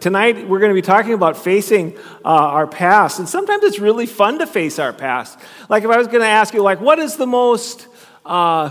Tonight, 0.00 0.48
we're 0.48 0.60
going 0.60 0.70
to 0.70 0.74
be 0.74 0.82
talking 0.82 1.12
about 1.12 1.36
facing 1.36 1.96
uh, 2.24 2.28
our 2.28 2.68
past. 2.68 3.18
And 3.18 3.28
sometimes 3.28 3.64
it's 3.64 3.80
really 3.80 4.06
fun 4.06 4.38
to 4.38 4.46
face 4.46 4.78
our 4.78 4.92
past. 4.92 5.36
Like, 5.68 5.82
if 5.82 5.90
I 5.90 5.96
was 5.96 6.06
going 6.06 6.20
to 6.20 6.28
ask 6.28 6.54
you, 6.54 6.62
like, 6.62 6.80
what 6.80 7.00
is 7.00 7.16
the 7.16 7.26
most, 7.26 7.88
uh, 8.24 8.70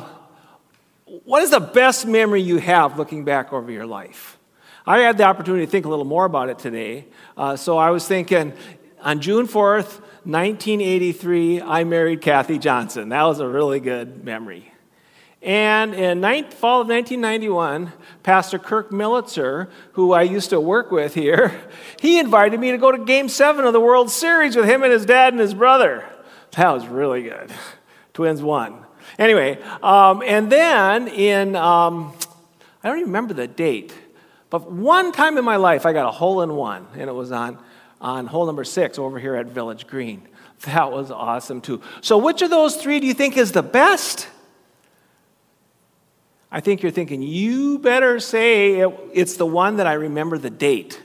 what 1.06 1.44
is 1.44 1.50
the 1.50 1.60
best 1.60 2.08
memory 2.08 2.42
you 2.42 2.58
have 2.58 2.98
looking 2.98 3.26
back 3.26 3.52
over 3.52 3.70
your 3.70 3.86
life? 3.86 4.38
I 4.86 5.00
had 5.00 5.18
the 5.18 5.26
opportunity 5.26 5.66
to 5.66 5.72
think 5.72 5.86
a 5.86 5.90
little 5.90 6.06
more 6.06 6.24
about 6.24 6.48
it 6.48 6.60
today. 6.60 7.08
Uh, 7.36 7.58
so 7.58 7.78
I 7.78 7.90
was 7.90 8.08
thinking, 8.08 8.54
on 9.02 9.20
June 9.20 9.48
4th, 9.48 10.00
1983, 10.24 11.62
I 11.62 11.84
married 11.84 12.22
Kathy 12.22 12.58
Johnson. 12.58 13.10
That 13.10 13.24
was 13.24 13.42
a 13.42 13.48
really 13.48 13.82
good 13.82 14.24
memory. 14.24 14.72
And 15.42 15.94
in 15.94 16.22
fall 16.52 16.82
of 16.82 16.88
1991, 16.88 17.94
Pastor 18.24 18.58
Kirk 18.58 18.92
Militzer, 18.92 19.70
who 19.94 20.12
I 20.12 20.24
used 20.24 20.50
to 20.50 20.60
work 20.60 20.92
with 20.92 21.14
here, 21.14 21.62
he 22.02 22.20
invited 22.20 22.60
me 22.60 22.72
to 22.72 22.78
go 22.78 22.92
to 22.92 23.06
Game 23.06 23.30
7 23.30 23.64
of 23.64 23.74
the 23.74 23.80
World 23.80 24.10
Series 24.10 24.56
with 24.56 24.66
him 24.66 24.84
and 24.84 24.92
his 24.92 25.06
dad 25.06 25.34
and 25.34 25.40
his 25.40 25.54
brother. 25.54 26.06
That 26.52 26.72
was 26.72 26.88
really 26.88 27.24
good. 27.24 27.52
Twins 28.14 28.42
won. 28.42 28.84
Anyway, 29.20 29.62
um, 29.84 30.24
and 30.26 30.52
then 30.52 31.08
in, 31.08 31.56
um, 31.56 32.14
I 32.84 32.90
don't 32.90 32.98
even 32.98 33.10
remember 33.10 33.34
the 33.34 33.48
date, 33.48 33.94
but 34.50 34.72
one 34.72 35.12
time 35.12 35.38
in 35.38 35.46
my 35.46 35.56
life 35.56 35.86
I 35.86 35.94
got 35.94 36.08
a 36.08 36.12
hole 36.12 36.42
in 36.42 36.56
one, 36.56 36.88
and 36.94 37.10
it 37.10 37.14
was 37.14 37.32
on, 37.32 37.58
on 38.02 38.26
hole 38.26 38.46
number 38.46 38.64
six 38.64 38.98
over 38.98 39.20
here 39.20 39.36
at 39.36 39.48
Village 39.48 39.88
Green. 39.88 40.28
That 40.62 40.92
was 40.92 41.12
awesome 41.12 41.62
too. 41.62 41.82
So, 42.02 42.18
which 42.18 42.42
of 42.42 42.50
those 42.50 42.76
three 42.76 43.00
do 43.00 43.06
you 43.06 43.14
think 43.14 43.38
is 43.38 43.52
the 43.52 43.62
best? 43.62 44.28
I 46.58 46.60
think 46.60 46.82
you're 46.82 46.92
thinking, 46.92 47.22
you 47.22 47.78
better 47.78 48.20
say 48.20 48.80
it, 48.80 48.90
it's 49.14 49.38
the 49.38 49.46
one 49.46 49.78
that 49.78 49.86
I 49.86 49.94
remember 49.94 50.40
the 50.40 50.50
date. 50.50 51.00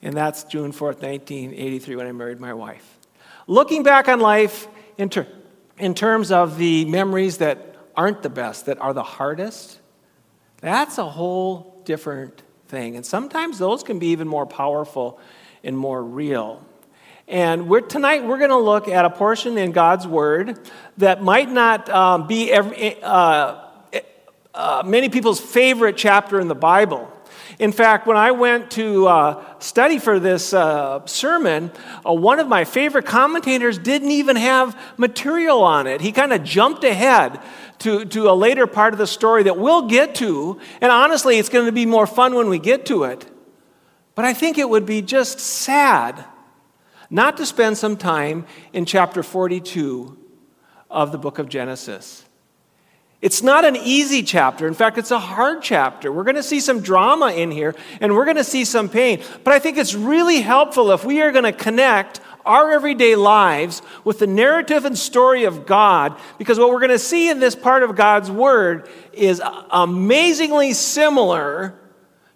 And 0.00 0.16
that's 0.16 0.44
June 0.44 0.72
4th, 0.72 1.02
1983, 1.02 1.94
when 1.94 2.06
I 2.06 2.12
married 2.12 2.40
my 2.40 2.54
wife. 2.54 2.98
Looking 3.46 3.82
back 3.82 4.08
on 4.08 4.18
life 4.18 4.66
in, 4.96 5.10
ter- 5.10 5.26
in 5.76 5.94
terms 5.94 6.32
of 6.32 6.56
the 6.56 6.86
memories 6.86 7.36
that 7.36 7.76
aren't 7.98 8.22
the 8.22 8.30
best, 8.30 8.64
that 8.64 8.80
are 8.80 8.94
the 8.94 9.02
hardest, 9.02 9.78
that's 10.62 10.96
a 10.96 11.04
whole 11.04 11.82
different 11.84 12.40
thing. 12.68 12.96
And 12.96 13.04
sometimes 13.04 13.58
those 13.58 13.82
can 13.82 13.98
be 13.98 14.06
even 14.06 14.26
more 14.26 14.46
powerful 14.46 15.20
and 15.62 15.76
more 15.76 16.02
real. 16.02 16.64
And 17.26 17.68
we're, 17.68 17.82
tonight 17.82 18.24
we're 18.24 18.38
going 18.38 18.48
to 18.48 18.56
look 18.56 18.88
at 18.88 19.04
a 19.04 19.10
portion 19.10 19.58
in 19.58 19.72
God's 19.72 20.06
Word 20.06 20.58
that 20.96 21.22
might 21.22 21.50
not 21.50 21.90
um, 21.90 22.26
be 22.26 22.50
every, 22.50 23.02
uh, 23.02 23.67
uh, 24.54 24.82
many 24.84 25.08
people's 25.08 25.40
favorite 25.40 25.96
chapter 25.96 26.40
in 26.40 26.48
the 26.48 26.54
Bible. 26.54 27.12
In 27.58 27.72
fact, 27.72 28.06
when 28.06 28.16
I 28.16 28.30
went 28.30 28.70
to 28.72 29.08
uh, 29.08 29.58
study 29.58 29.98
for 29.98 30.20
this 30.20 30.52
uh, 30.52 31.04
sermon, 31.06 31.72
uh, 32.06 32.12
one 32.12 32.38
of 32.38 32.46
my 32.46 32.64
favorite 32.64 33.06
commentators 33.06 33.78
didn't 33.78 34.12
even 34.12 34.36
have 34.36 34.78
material 34.96 35.62
on 35.62 35.86
it. 35.86 36.00
He 36.00 36.12
kind 36.12 36.32
of 36.32 36.44
jumped 36.44 36.84
ahead 36.84 37.40
to, 37.80 38.04
to 38.06 38.30
a 38.30 38.32
later 38.32 38.66
part 38.66 38.92
of 38.92 38.98
the 38.98 39.06
story 39.06 39.44
that 39.44 39.58
we'll 39.58 39.88
get 39.88 40.14
to. 40.16 40.60
And 40.80 40.92
honestly, 40.92 41.38
it's 41.38 41.48
going 41.48 41.66
to 41.66 41.72
be 41.72 41.86
more 41.86 42.06
fun 42.06 42.34
when 42.34 42.48
we 42.48 42.58
get 42.58 42.86
to 42.86 43.04
it. 43.04 43.26
But 44.14 44.24
I 44.24 44.34
think 44.34 44.58
it 44.58 44.68
would 44.68 44.86
be 44.86 45.02
just 45.02 45.40
sad 45.40 46.24
not 47.10 47.36
to 47.38 47.46
spend 47.46 47.78
some 47.78 47.96
time 47.96 48.46
in 48.72 48.84
chapter 48.84 49.22
42 49.22 50.16
of 50.90 51.12
the 51.12 51.18
book 51.18 51.38
of 51.38 51.48
Genesis. 51.48 52.27
It's 53.20 53.42
not 53.42 53.64
an 53.64 53.74
easy 53.74 54.22
chapter. 54.22 54.68
In 54.68 54.74
fact, 54.74 54.96
it's 54.96 55.10
a 55.10 55.18
hard 55.18 55.60
chapter. 55.60 56.12
We're 56.12 56.22
going 56.22 56.36
to 56.36 56.42
see 56.42 56.60
some 56.60 56.80
drama 56.80 57.32
in 57.32 57.50
here 57.50 57.74
and 58.00 58.14
we're 58.14 58.24
going 58.24 58.36
to 58.36 58.44
see 58.44 58.64
some 58.64 58.88
pain. 58.88 59.22
But 59.42 59.54
I 59.54 59.58
think 59.58 59.76
it's 59.76 59.94
really 59.94 60.40
helpful 60.40 60.92
if 60.92 61.04
we 61.04 61.20
are 61.20 61.32
going 61.32 61.44
to 61.44 61.52
connect 61.52 62.20
our 62.46 62.70
everyday 62.70 63.16
lives 63.16 63.82
with 64.04 64.20
the 64.20 64.26
narrative 64.26 64.84
and 64.84 64.96
story 64.96 65.44
of 65.44 65.66
God, 65.66 66.18
because 66.38 66.58
what 66.58 66.70
we're 66.70 66.80
going 66.80 66.90
to 66.90 66.98
see 66.98 67.28
in 67.28 67.40
this 67.40 67.54
part 67.54 67.82
of 67.82 67.94
God's 67.94 68.30
Word 68.30 68.88
is 69.12 69.42
amazingly 69.70 70.72
similar 70.72 71.78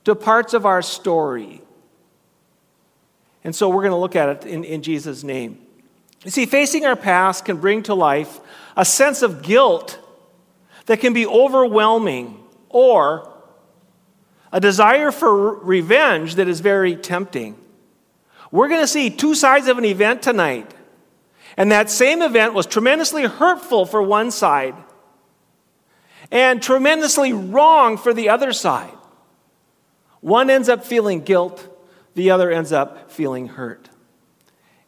to 0.05 0.15
parts 0.15 0.53
of 0.53 0.67
our 0.67 0.83
story. 0.83 1.63
And 3.45 3.55
so 3.55 3.71
we're 3.71 3.83
going 3.83 3.93
to 3.93 3.97
look 3.97 4.17
at 4.17 4.29
it 4.29 4.47
in, 4.47 4.65
in 4.65 4.83
Jesus' 4.83 5.25
name. 5.25 5.59
You 6.25 6.31
see, 6.31 6.45
facing 6.45 6.85
our 6.85 6.97
past 6.97 7.45
can 7.47 7.57
bring 7.57 7.83
to 7.85 7.95
life 7.95 8.41
a 8.77 8.85
sense 8.85 9.23
of 9.23 9.43
guilt 9.43 9.99
that 10.87 11.01
can 11.01 11.13
be 11.13 11.27
overwhelming 11.27 12.43
or 12.69 13.29
a 14.53 14.61
desire 14.61 15.11
for 15.11 15.55
revenge 15.57 16.35
that 16.37 16.49
is 16.49 16.61
very 16.61 16.97
tempting. 16.97 17.57
We're 18.51 18.69
going 18.69 18.83
to 18.83 18.87
see 18.87 19.11
two 19.11 19.35
sides 19.35 19.67
of 19.69 19.79
an 19.79 19.85
event 19.85 20.23
tonight. 20.23 20.75
And 21.57 21.73
that 21.73 21.91
same 21.91 22.23
event 22.23 22.55
was 22.55 22.67
tremendously 22.67 23.25
hurtful 23.25 23.87
for 23.87 24.03
one 24.03 24.31
side 24.31 24.75
and 26.31 26.63
tremendously 26.63 27.33
wrong 27.33 27.99
for 27.99 28.15
the 28.15 28.31
other 28.31 28.53
side. 28.53 28.95
One 30.21 30.49
ends 30.49 30.69
up 30.69 30.85
feeling 30.85 31.23
guilt, 31.23 31.69
the 32.15 32.31
other 32.31 32.51
ends 32.51 32.73
up 32.73 33.11
feeling 33.11 33.49
hurt. 33.49 33.89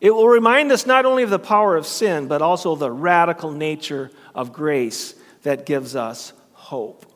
It 0.00 0.11
will 0.11 0.28
remind 0.28 0.72
us 0.72 0.87
not 0.87 1.06
only 1.06 1.22
of 1.22 1.31
the 1.31 1.38
power 1.38 1.76
of 1.76 1.87
sin, 1.87 2.28
but 2.28 2.43
also 2.43 2.76
the 2.76 2.91
radical 2.91 3.50
nature 3.50 4.11
of 4.34 4.53
grace 4.53 5.15
that 5.44 5.65
gives 5.65 5.94
us 5.97 6.32
hope. 6.53 7.06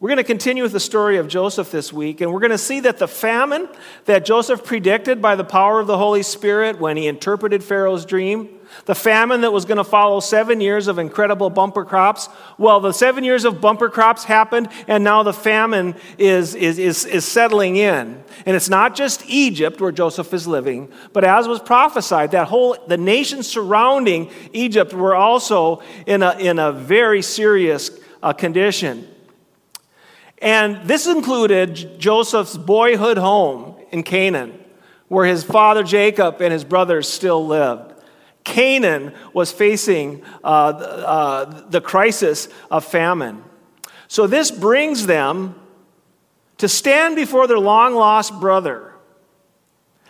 We're 0.00 0.10
going 0.10 0.18
to 0.18 0.24
continue 0.24 0.62
with 0.62 0.70
the 0.70 0.78
story 0.78 1.16
of 1.16 1.26
Joseph 1.26 1.72
this 1.72 1.92
week, 1.92 2.20
and 2.20 2.32
we're 2.32 2.38
going 2.38 2.52
to 2.52 2.58
see 2.58 2.78
that 2.80 2.98
the 2.98 3.08
famine 3.08 3.68
that 4.04 4.24
Joseph 4.24 4.62
predicted 4.62 5.20
by 5.20 5.34
the 5.34 5.42
power 5.42 5.80
of 5.80 5.88
the 5.88 5.98
Holy 5.98 6.22
Spirit 6.22 6.78
when 6.78 6.96
he 6.96 7.08
interpreted 7.08 7.64
Pharaoh's 7.64 8.04
dream, 8.06 8.48
the 8.84 8.94
famine 8.94 9.40
that 9.40 9.52
was 9.52 9.64
going 9.64 9.78
to 9.78 9.82
follow 9.82 10.20
seven 10.20 10.60
years 10.60 10.86
of 10.86 11.00
incredible 11.00 11.50
bumper 11.50 11.84
crops, 11.84 12.28
well, 12.58 12.78
the 12.78 12.92
seven 12.92 13.24
years 13.24 13.44
of 13.44 13.60
bumper 13.60 13.88
crops 13.88 14.22
happened, 14.22 14.68
and 14.86 15.02
now 15.02 15.24
the 15.24 15.32
famine 15.32 15.96
is, 16.16 16.54
is, 16.54 16.78
is, 16.78 17.04
is 17.04 17.24
settling 17.24 17.74
in. 17.74 18.22
And 18.46 18.54
it's 18.54 18.68
not 18.68 18.94
just 18.94 19.24
Egypt 19.26 19.80
where 19.80 19.90
Joseph 19.90 20.32
is 20.32 20.46
living, 20.46 20.92
but 21.12 21.24
as 21.24 21.48
was 21.48 21.58
prophesied, 21.58 22.30
that 22.30 22.46
whole, 22.46 22.76
the 22.86 22.98
nations 22.98 23.48
surrounding 23.48 24.30
Egypt 24.52 24.92
were 24.92 25.16
also 25.16 25.82
in 26.06 26.22
a, 26.22 26.38
in 26.38 26.60
a 26.60 26.70
very 26.70 27.20
serious 27.20 27.90
uh, 28.22 28.32
condition. 28.32 29.08
And 30.40 30.86
this 30.86 31.06
included 31.06 31.98
Joseph's 31.98 32.56
boyhood 32.56 33.18
home 33.18 33.76
in 33.90 34.02
Canaan, 34.02 34.58
where 35.08 35.26
his 35.26 35.42
father 35.42 35.82
Jacob 35.82 36.40
and 36.40 36.52
his 36.52 36.64
brothers 36.64 37.08
still 37.08 37.44
lived. 37.46 37.94
Canaan 38.44 39.12
was 39.32 39.52
facing 39.52 40.22
uh, 40.44 40.46
uh, 40.46 41.68
the 41.68 41.80
crisis 41.80 42.48
of 42.70 42.84
famine. 42.84 43.44
So 44.06 44.26
this 44.26 44.50
brings 44.50 45.06
them 45.06 45.54
to 46.58 46.68
stand 46.68 47.16
before 47.16 47.46
their 47.46 47.58
long 47.58 47.94
lost 47.94 48.38
brother, 48.40 48.92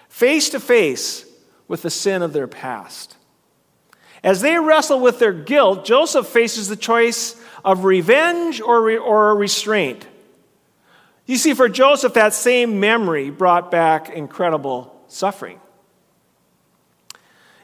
face 0.08 0.50
to 0.50 0.60
face 0.60 1.24
with 1.68 1.82
the 1.82 1.90
sin 1.90 2.22
of 2.22 2.32
their 2.32 2.46
past. 2.46 3.16
As 4.22 4.40
they 4.40 4.58
wrestle 4.58 5.00
with 5.00 5.18
their 5.18 5.32
guilt, 5.32 5.84
Joseph 5.84 6.26
faces 6.26 6.68
the 6.68 6.76
choice 6.76 7.36
of 7.64 7.84
revenge 7.84 8.60
or, 8.60 8.82
re- 8.82 8.96
or 8.96 9.36
restraint. 9.36 10.06
You 11.28 11.36
see, 11.36 11.52
for 11.52 11.68
Joseph, 11.68 12.14
that 12.14 12.32
same 12.32 12.80
memory 12.80 13.28
brought 13.28 13.70
back 13.70 14.08
incredible 14.08 14.98
suffering. 15.08 15.60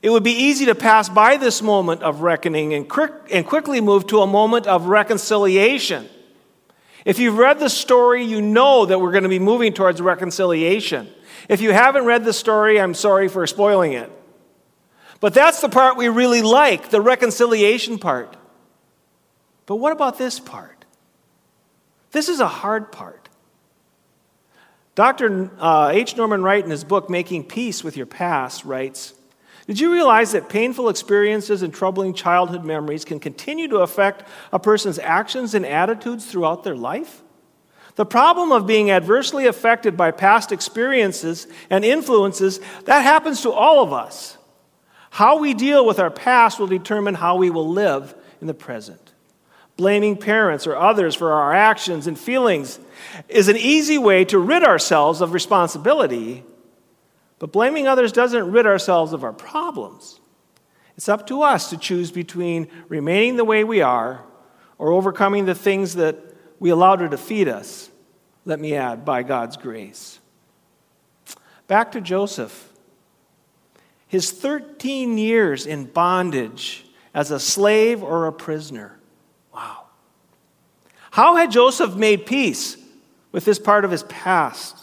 It 0.03 0.11
would 0.11 0.23
be 0.23 0.33
easy 0.33 0.67
to 0.67 0.75
pass 0.75 1.09
by 1.09 1.39
this 1.39 1.63
moment 1.63 2.03
of 2.03 2.21
reckoning 2.21 2.75
and, 2.75 2.87
and 3.33 3.47
quickly 3.47 3.81
move 3.81 4.07
to 4.09 4.21
a 4.21 4.27
moment 4.27 4.67
of 4.67 4.89
reconciliation. 4.89 6.07
If 7.07 7.19
you've 7.19 7.39
read 7.39 7.59
the 7.59 7.71
story, 7.71 8.23
you 8.23 8.43
know 8.43 8.85
that 8.85 9.01
we're 9.01 9.13
going 9.13 9.23
to 9.23 9.31
be 9.31 9.39
moving 9.39 9.73
towards 9.73 9.99
reconciliation. 9.99 11.09
If 11.49 11.62
you 11.62 11.73
haven't 11.73 12.05
read 12.05 12.23
the 12.23 12.35
story, 12.35 12.79
I'm 12.79 12.93
sorry 12.93 13.29
for 13.29 13.47
spoiling 13.47 13.94
it. 13.94 14.12
But 15.21 15.33
that's 15.33 15.62
the 15.62 15.71
part 15.71 15.97
we 15.97 16.09
really 16.09 16.43
like, 16.43 16.91
the 16.91 17.00
reconciliation 17.00 17.99
part. 17.99 18.37
But 19.65 19.77
what 19.77 19.93
about 19.93 20.19
this 20.19 20.38
part? 20.38 20.85
This 22.12 22.29
is 22.29 22.41
a 22.41 22.47
hard 22.47 22.93
part. 22.93 23.31
Dr. 24.94 25.50
Uh, 25.58 25.91
H. 25.93 26.17
Norman 26.17 26.43
Wright, 26.43 26.64
in 26.64 26.70
his 26.70 26.85
book, 26.85 27.11
Making 27.11 27.44
Peace 27.44 27.82
with 27.82 27.96
Your 27.96 28.06
Past, 28.06 28.64
writes 28.64 29.14
Did 29.67 29.81
you 29.81 29.93
realize 29.93 30.32
that 30.32 30.49
painful 30.49 30.88
experiences 30.88 31.62
and 31.62 31.75
troubling 31.75 32.14
childhood 32.14 32.64
memories 32.64 33.05
can 33.05 33.19
continue 33.19 33.67
to 33.69 33.79
affect 33.79 34.29
a 34.52 34.58
person's 34.58 35.00
actions 35.00 35.55
and 35.55 35.67
attitudes 35.67 36.26
throughout 36.26 36.62
their 36.62 36.76
life? 36.76 37.23
The 37.96 38.06
problem 38.06 38.52
of 38.52 38.67
being 38.67 38.91
adversely 38.91 39.46
affected 39.46 39.96
by 39.96 40.11
past 40.11 40.52
experiences 40.52 41.47
and 41.70 41.85
influences, 41.85 42.61
that 42.85 43.00
happens 43.00 43.43
to 43.43 43.52
all 43.52 43.82
of 43.82 43.93
us. 43.93 44.37
How 45.11 45.38
we 45.38 45.55
deal 45.55 45.87
with 45.87 46.00
our 46.00 46.11
past 46.11 46.58
will 46.58 46.67
determine 46.67 47.14
how 47.14 47.37
we 47.37 47.50
will 47.50 47.69
live 47.69 48.14
in 48.40 48.49
the 48.49 48.55
present. 48.55 49.04
Blaming 49.76 50.17
parents 50.17 50.67
or 50.67 50.76
others 50.76 51.15
for 51.15 51.32
our 51.32 51.53
actions 51.53 52.06
and 52.06 52.19
feelings 52.19 52.79
is 53.29 53.49
an 53.49 53.56
easy 53.56 53.99
way 53.99 54.25
to 54.26 54.38
rid 54.38 54.62
ourselves 54.62 55.21
of 55.21 55.32
responsibility, 55.32 56.44
but 57.38 57.53
blaming 57.53 57.88
others 57.88 58.12
doesn't 58.12 58.53
rid 58.53 58.67
ourselves 58.67 59.12
of 59.12 59.25
our 59.25 59.32
problems. 59.32 60.21
It's 60.97 61.09
up 61.09 61.26
to 61.26 61.43
us 61.43 61.71
to 61.71 61.76
choose 61.76 62.12
between 62.12 62.69
remaining 62.88 63.37
the 63.37 63.44
way 63.44 63.65
we 63.65 63.82
are 63.82 64.25
or 64.79 64.93
overcoming 64.93 65.44
the 65.44 65.55
things 65.55 65.94
that 65.94 66.19
we 66.61 66.71
allow 66.71 66.97
to 66.97 67.09
defeat 67.09 67.49
us, 67.49 67.91
let 68.44 68.61
me 68.61 68.75
add, 68.75 69.05
by 69.05 69.23
God's 69.23 69.56
grace. 69.56 70.21
Back 71.67 71.93
to 71.93 72.00
Joseph. 72.00 72.71
His 74.06 74.31
13 74.31 75.19
years 75.19 75.67
in 75.67 75.87
bondage 75.87 76.87
as 77.12 77.31
a 77.31 77.41
slave 77.41 78.03
or 78.03 78.26
a 78.26 78.32
prisoner. 78.32 78.99
Wow. 79.55 79.85
How 81.11 81.37
had 81.37 81.53
Joseph 81.53 81.95
made 81.95 82.27
peace 82.27 82.77
with 83.31 83.45
this 83.45 83.59
part 83.59 83.85
of 83.85 83.91
his 83.91 84.03
past? 84.05 84.77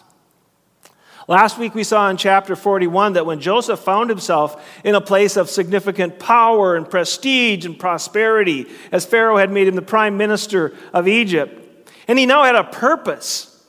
Last 1.28 1.58
week 1.58 1.76
we 1.76 1.84
saw 1.84 2.10
in 2.10 2.18
chapter 2.18 2.56
41 2.56 3.14
that 3.14 3.26
when 3.26 3.40
Joseph 3.40 3.80
found 3.80 4.10
himself 4.10 4.66
in 4.84 4.96
a 4.96 5.02
place 5.02 5.38
of 5.38 5.50
significant 5.50 6.20
power 6.20 6.76
and 6.76 6.90
prestige 6.90 7.66
and 7.66 7.78
prosperity, 7.78 8.66
as 8.92 9.06
Pharaoh 9.06 9.38
had 9.38 9.52
made 9.52 9.68
him 9.68 9.76
the 9.76 9.82
prime 9.82 10.18
minister 10.18 10.74
of 10.94 11.08
Egypt, 11.08 11.88
and 12.08 12.18
he 12.18 12.26
now 12.26 12.44
had 12.44 12.56
a 12.56 12.64
purpose. 12.64 13.66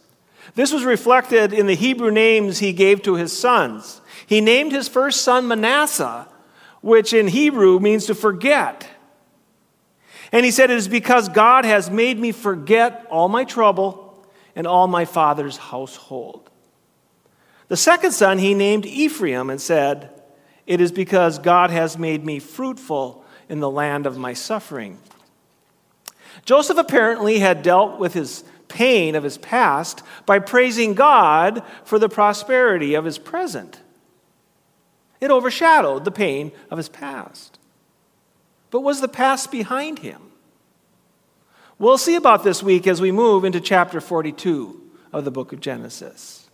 This 0.54 0.72
was 0.72 0.84
reflected 0.84 1.52
in 1.52 1.66
the 1.66 1.74
Hebrew 1.74 2.10
names 2.10 2.58
he 2.58 2.72
gave 2.72 3.02
to 3.02 3.14
his 3.14 3.36
sons. 3.36 4.00
He 4.26 4.40
named 4.40 4.72
his 4.72 4.88
first 4.88 5.20
son 5.22 5.48
Manasseh, 5.48 6.26
which 6.80 7.12
in 7.12 7.28
Hebrew 7.28 7.78
means 7.78 8.06
to 8.06 8.14
forget. 8.14 8.88
And 10.32 10.46
he 10.46 10.50
said, 10.50 10.70
It 10.70 10.78
is 10.78 10.88
because 10.88 11.28
God 11.28 11.64
has 11.66 11.90
made 11.90 12.18
me 12.18 12.32
forget 12.32 13.06
all 13.10 13.28
my 13.28 13.44
trouble 13.44 14.26
and 14.56 14.66
all 14.66 14.88
my 14.88 15.04
father's 15.04 15.58
household. 15.58 16.50
The 17.68 17.76
second 17.76 18.12
son 18.12 18.38
he 18.38 18.54
named 18.54 18.86
Ephraim 18.86 19.50
and 19.50 19.60
said, 19.60 20.10
It 20.66 20.80
is 20.80 20.90
because 20.90 21.38
God 21.38 21.70
has 21.70 21.98
made 21.98 22.24
me 22.24 22.38
fruitful 22.38 23.24
in 23.48 23.60
the 23.60 23.70
land 23.70 24.06
of 24.06 24.16
my 24.16 24.32
suffering. 24.32 24.98
Joseph 26.44 26.78
apparently 26.78 27.38
had 27.38 27.62
dealt 27.62 27.98
with 27.98 28.14
his 28.14 28.44
pain 28.68 29.14
of 29.14 29.22
his 29.22 29.38
past 29.38 30.02
by 30.24 30.38
praising 30.38 30.94
God 30.94 31.62
for 31.84 31.98
the 31.98 32.08
prosperity 32.08 32.94
of 32.94 33.04
his 33.04 33.18
present. 33.18 33.80
It 35.20 35.30
overshadowed 35.30 36.04
the 36.04 36.10
pain 36.10 36.52
of 36.70 36.78
his 36.78 36.88
past. 36.88 37.58
But 38.72 38.80
was 38.80 39.02
the 39.02 39.08
past 39.08 39.52
behind 39.52 40.00
him? 40.00 40.20
We'll 41.78 41.98
see 41.98 42.16
about 42.16 42.42
this 42.42 42.62
week 42.62 42.86
as 42.86 43.00
we 43.00 43.12
move 43.12 43.44
into 43.44 43.60
chapter 43.60 44.00
42 44.00 44.80
of 45.12 45.24
the 45.24 45.30
book 45.30 45.52
of 45.52 45.60
Genesis. 45.60 46.48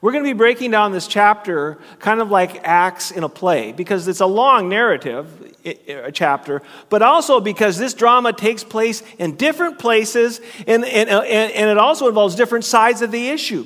We're 0.00 0.10
going 0.10 0.24
to 0.24 0.30
be 0.30 0.36
breaking 0.36 0.72
down 0.72 0.90
this 0.90 1.06
chapter 1.06 1.78
kind 2.00 2.20
of 2.20 2.32
like 2.32 2.66
acts 2.66 3.12
in 3.12 3.22
a 3.22 3.28
play 3.28 3.70
because 3.70 4.08
it's 4.08 4.18
a 4.18 4.26
long 4.26 4.68
narrative, 4.68 5.54
a 5.64 6.10
chapter, 6.10 6.60
but 6.88 7.02
also 7.02 7.38
because 7.40 7.78
this 7.78 7.94
drama 7.94 8.32
takes 8.32 8.64
place 8.64 9.04
in 9.16 9.36
different 9.36 9.78
places 9.78 10.40
and, 10.66 10.84
and, 10.84 11.08
and 11.08 11.70
it 11.70 11.78
also 11.78 12.08
involves 12.08 12.34
different 12.34 12.64
sides 12.64 13.00
of 13.00 13.12
the 13.12 13.28
issue. 13.28 13.64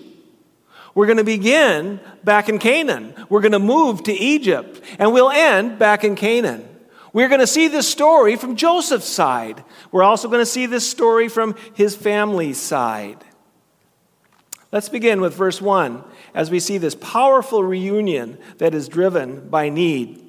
We're 0.95 1.07
going 1.07 1.17
to 1.17 1.25
begin 1.25 2.01
back 2.23 2.51
in 2.51 2.59
Canaan. 2.59 3.15
We're 3.31 3.41
going 3.41 3.53
to 3.53 3.59
move 3.59 4.03
to 4.03 4.13
Egypt, 4.13 4.83
and 4.99 5.15
we'll 5.15 5.31
end 5.31 5.79
back 5.79 6.05
in 6.05 6.17
Canaan. 6.17 6.76
We're 7.17 7.29
going 7.29 7.41
to 7.41 7.47
see 7.47 7.69
this 7.69 7.89
story 7.89 8.37
from 8.37 8.57
Joseph's 8.57 9.09
side. 9.09 9.65
We're 9.91 10.03
also 10.03 10.29
going 10.29 10.43
to 10.43 10.45
see 10.45 10.67
this 10.67 10.87
story 10.87 11.29
from 11.29 11.55
his 11.73 11.97
family's 11.97 12.61
side. 12.61 13.25
Let's 14.71 14.91
begin 14.91 15.23
with 15.23 15.33
verse 15.33 15.59
1 15.59 16.05
as 16.35 16.51
we 16.51 16.61
see 16.61 16.77
this 16.77 16.95
powerful 16.95 17.65
reunion 17.65 18.37
that 18.59 18.75
is 18.75 18.87
driven 18.87 19.49
by 19.49 19.71
need. 19.71 20.23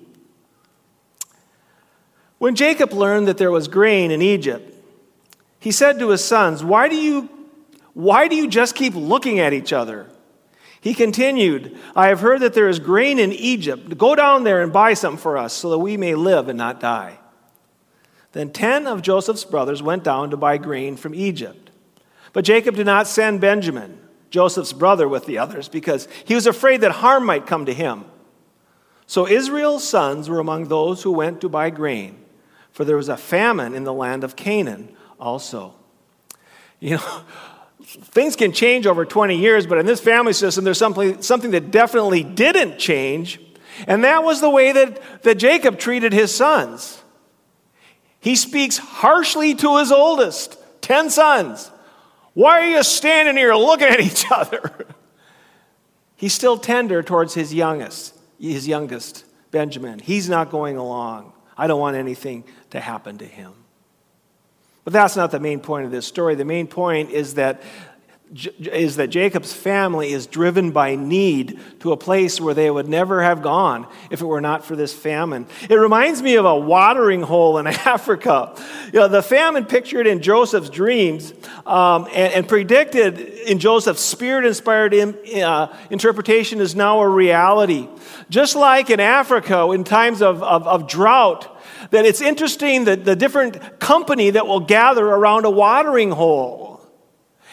When 2.38 2.56
Jacob 2.56 2.94
learned 2.94 3.28
that 3.28 3.38
there 3.38 3.52
was 3.52 3.68
grain 3.68 4.10
in 4.10 4.22
Egypt, 4.22 4.74
he 5.60 5.74
said 5.74 6.00
to 6.00 6.12
his 6.12 6.24
sons, 6.24 6.64
Why 6.64 6.88
do 6.88 6.96
you, 6.96 7.28
why 7.96 8.30
do 8.30 8.38
you 8.38 8.48
just 8.48 8.76
keep 8.76 8.96
looking 8.96 9.40
at 9.40 9.52
each 9.52 9.74
other? 9.74 10.08
He 10.88 10.94
continued, 10.94 11.78
I 11.98 12.08
have 12.08 12.22
heard 12.22 12.40
that 12.40 12.54
there 12.54 12.70
is 12.70 12.80
grain 12.80 13.20
in 13.20 13.34
Egypt. 13.34 13.98
Go 13.98 14.16
down 14.16 14.46
there 14.46 14.62
and 14.62 14.72
buy 14.72 14.94
some 14.94 15.18
for 15.18 15.38
us 15.38 15.52
so 15.52 15.70
that 15.72 15.80
we 15.80 15.98
may 15.98 16.16
live 16.16 16.48
and 16.48 16.58
not 16.58 16.80
die. 16.80 17.20
Then 18.32 18.54
ten 18.54 18.88
of 18.88 19.02
Joseph's 19.02 19.44
brothers 19.44 19.84
went 19.84 20.06
down 20.06 20.30
to 20.30 20.38
buy 20.38 20.56
grain 20.58 20.96
from 20.96 21.14
Egypt. 21.14 21.72
But 22.32 22.46
Jacob 22.46 22.78
did 22.78 22.86
not 22.86 23.06
send 23.06 23.42
Benjamin 23.42 24.00
Joseph's 24.30 24.72
brother, 24.72 25.10
with 25.10 25.26
the 25.26 25.40
others 25.40 25.68
because 25.68 26.08
he 26.24 26.36
was 26.36 26.48
afraid 26.48 26.80
that 26.80 26.94
harm 26.94 27.26
might 27.26 27.46
come 27.46 27.66
to 27.66 27.74
him. 27.74 28.06
So 29.08 29.28
Israel's 29.28 29.86
sons 29.86 30.30
were 30.30 30.40
among 30.40 30.70
those 30.70 31.04
who 31.04 31.12
went 31.12 31.42
to 31.42 31.50
buy 31.50 31.70
grain, 31.70 32.18
for 32.72 32.86
there 32.86 32.96
was 32.96 33.10
a 33.10 33.18
famine 33.18 33.76
in 33.76 33.84
the 33.84 33.92
land 33.92 34.24
of 34.24 34.38
Canaan 34.38 34.96
also. 35.20 35.74
You 36.80 36.96
know, 36.96 37.22
things 37.88 38.36
can 38.36 38.52
change 38.52 38.86
over 38.86 39.06
20 39.06 39.38
years, 39.38 39.66
but 39.66 39.78
in 39.78 39.86
this 39.86 40.02
family 40.02 40.34
system, 40.34 40.66
there's 40.66 40.78
something, 40.78 41.22
something 41.22 41.52
that 41.52 41.72
definitely 41.72 42.24
didn't 42.24 42.78
change, 42.78 43.40
and 43.88 44.04
that 44.04 44.24
was 44.24 44.42
the 44.42 44.50
way 44.50 44.74
that, 44.74 45.24
that 45.24 45.36
Jacob 45.36 45.80
treated 45.80 46.12
his 46.12 46.36
sons. 46.36 47.02
He 48.20 48.36
speaks 48.36 48.78
harshly 48.78 49.56
to 49.56 49.78
his 49.78 49.92
oldest, 49.92 50.58
10 50.82 51.10
sons. 51.10 51.72
Why 52.34 52.62
are 52.62 52.70
you 52.70 52.84
standing 52.84 53.38
here 53.38 53.54
looking 53.54 53.88
at 53.88 54.02
each 54.02 54.26
other? 54.32 54.86
He's 56.18 56.34
still 56.34 56.58
tender 56.58 57.02
towards 57.02 57.36
his 57.36 57.54
youngest, 57.54 58.16
his 58.40 58.68
youngest, 58.68 59.24
Benjamin. 59.52 60.00
He's 60.00 60.28
not 60.28 60.52
going 60.52 60.76
along. 60.76 61.32
I 61.56 61.68
don't 61.68 61.80
want 61.80 61.96
anything 61.96 62.44
to 62.72 62.80
happen 62.80 63.20
to 63.20 63.26
him. 63.26 63.54
But 64.88 64.94
that's 64.94 65.18
not 65.18 65.32
the 65.32 65.42
main 65.42 65.60
point 65.60 65.84
of 65.84 65.92
this 65.92 66.08
story. 66.08 66.36
The 66.36 66.46
main 66.46 66.66
point 66.66 67.10
is 67.10 67.34
that 67.34 67.62
is 68.60 68.96
that 68.96 69.08
Jacob's 69.08 69.52
family 69.52 70.14
is 70.14 70.28
driven 70.28 70.72
by 70.72 70.96
need 70.96 71.60
to 71.82 71.92
a 71.92 71.98
place 71.98 72.40
where 72.40 72.54
they 72.54 72.72
would 72.72 72.88
never 72.88 73.22
have 73.22 73.42
gone 73.42 73.86
if 74.10 74.22
it 74.22 74.26
were 74.26 74.40
not 74.40 74.64
for 74.64 74.78
this 74.78 74.94
famine. 74.94 75.46
It 75.70 75.76
reminds 75.76 76.22
me 76.22 76.36
of 76.36 76.46
a 76.46 76.58
watering 76.58 77.22
hole 77.22 77.58
in 77.58 77.68
Africa. 77.86 78.56
You 78.94 79.00
know, 79.00 79.08
the 79.10 79.22
famine 79.22 79.66
pictured 79.66 80.08
in 80.08 80.22
Joseph's 80.22 80.70
dreams 80.70 81.34
um, 81.66 82.06
and, 82.08 82.34
and, 82.34 82.48
predicted 82.48 83.20
in 83.20 83.60
Joseph's 83.60 84.02
spirit 84.02 84.46
inspired 84.46 84.94
uh, 84.94 85.76
interpretation 85.90 86.62
is 86.62 86.76
now 86.76 87.02
a 87.02 87.10
reality. 87.10 87.90
Just 88.30 88.56
like 88.56 88.90
in 88.90 89.02
Africa, 89.02 89.70
in 89.72 89.84
times 89.84 90.22
of, 90.22 90.42
of, 90.44 90.66
of 90.66 90.88
drought, 90.88 91.57
that 91.92 92.06
it's 92.06 92.22
interesting 92.22 92.86
that 92.86 93.06
the 93.06 93.16
different 93.16 93.80
company 93.80 94.32
that 94.32 94.48
will 94.48 94.60
gather 94.60 95.06
around 95.06 95.46
a 95.46 95.50
watering 95.50 96.12
hole. 96.12 96.82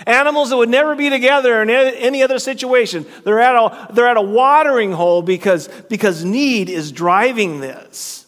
Animals 0.07 0.51
that 0.51 0.57
would 0.57 0.69
never 0.69 0.97
be 0.97 1.09
together 1.09 1.63
in 1.63 1.71
any 1.71 2.23
other 2.23 2.39
situation. 2.39 3.07
They're 3.25 3.41
at 3.41 3.55
a, 3.55 3.93
they're 3.93 4.09
at 4.09 4.17
a 4.17 4.23
watering 4.23 4.93
hole 4.93 5.23
because, 5.23 5.69
because 5.89 6.25
need 6.25 6.69
is 6.69 6.91
driving 6.91 7.61
this. 7.61 8.27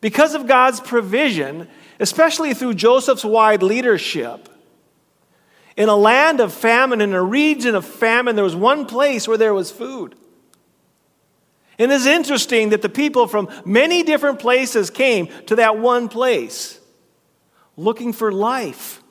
Because 0.00 0.34
of 0.34 0.46
God's 0.46 0.80
provision, 0.80 1.68
especially 1.98 2.54
through 2.54 2.74
Joseph's 2.74 3.24
wide 3.24 3.62
leadership, 3.62 4.48
in 5.76 5.88
a 5.88 5.96
land 5.96 6.40
of 6.40 6.52
famine, 6.52 7.00
in 7.00 7.12
a 7.12 7.22
region 7.22 7.74
of 7.74 7.84
famine, 7.84 8.36
there 8.36 8.44
was 8.44 8.56
one 8.56 8.86
place 8.86 9.26
where 9.26 9.38
there 9.38 9.54
was 9.54 9.70
food. 9.70 10.14
And 11.78 11.90
it's 11.90 12.06
interesting 12.06 12.70
that 12.70 12.82
the 12.82 12.88
people 12.88 13.26
from 13.26 13.48
many 13.64 14.02
different 14.02 14.38
places 14.38 14.90
came 14.90 15.28
to 15.46 15.56
that 15.56 15.78
one 15.78 16.08
place 16.08 16.78
looking 17.76 18.12
for 18.12 18.30
life 18.30 19.02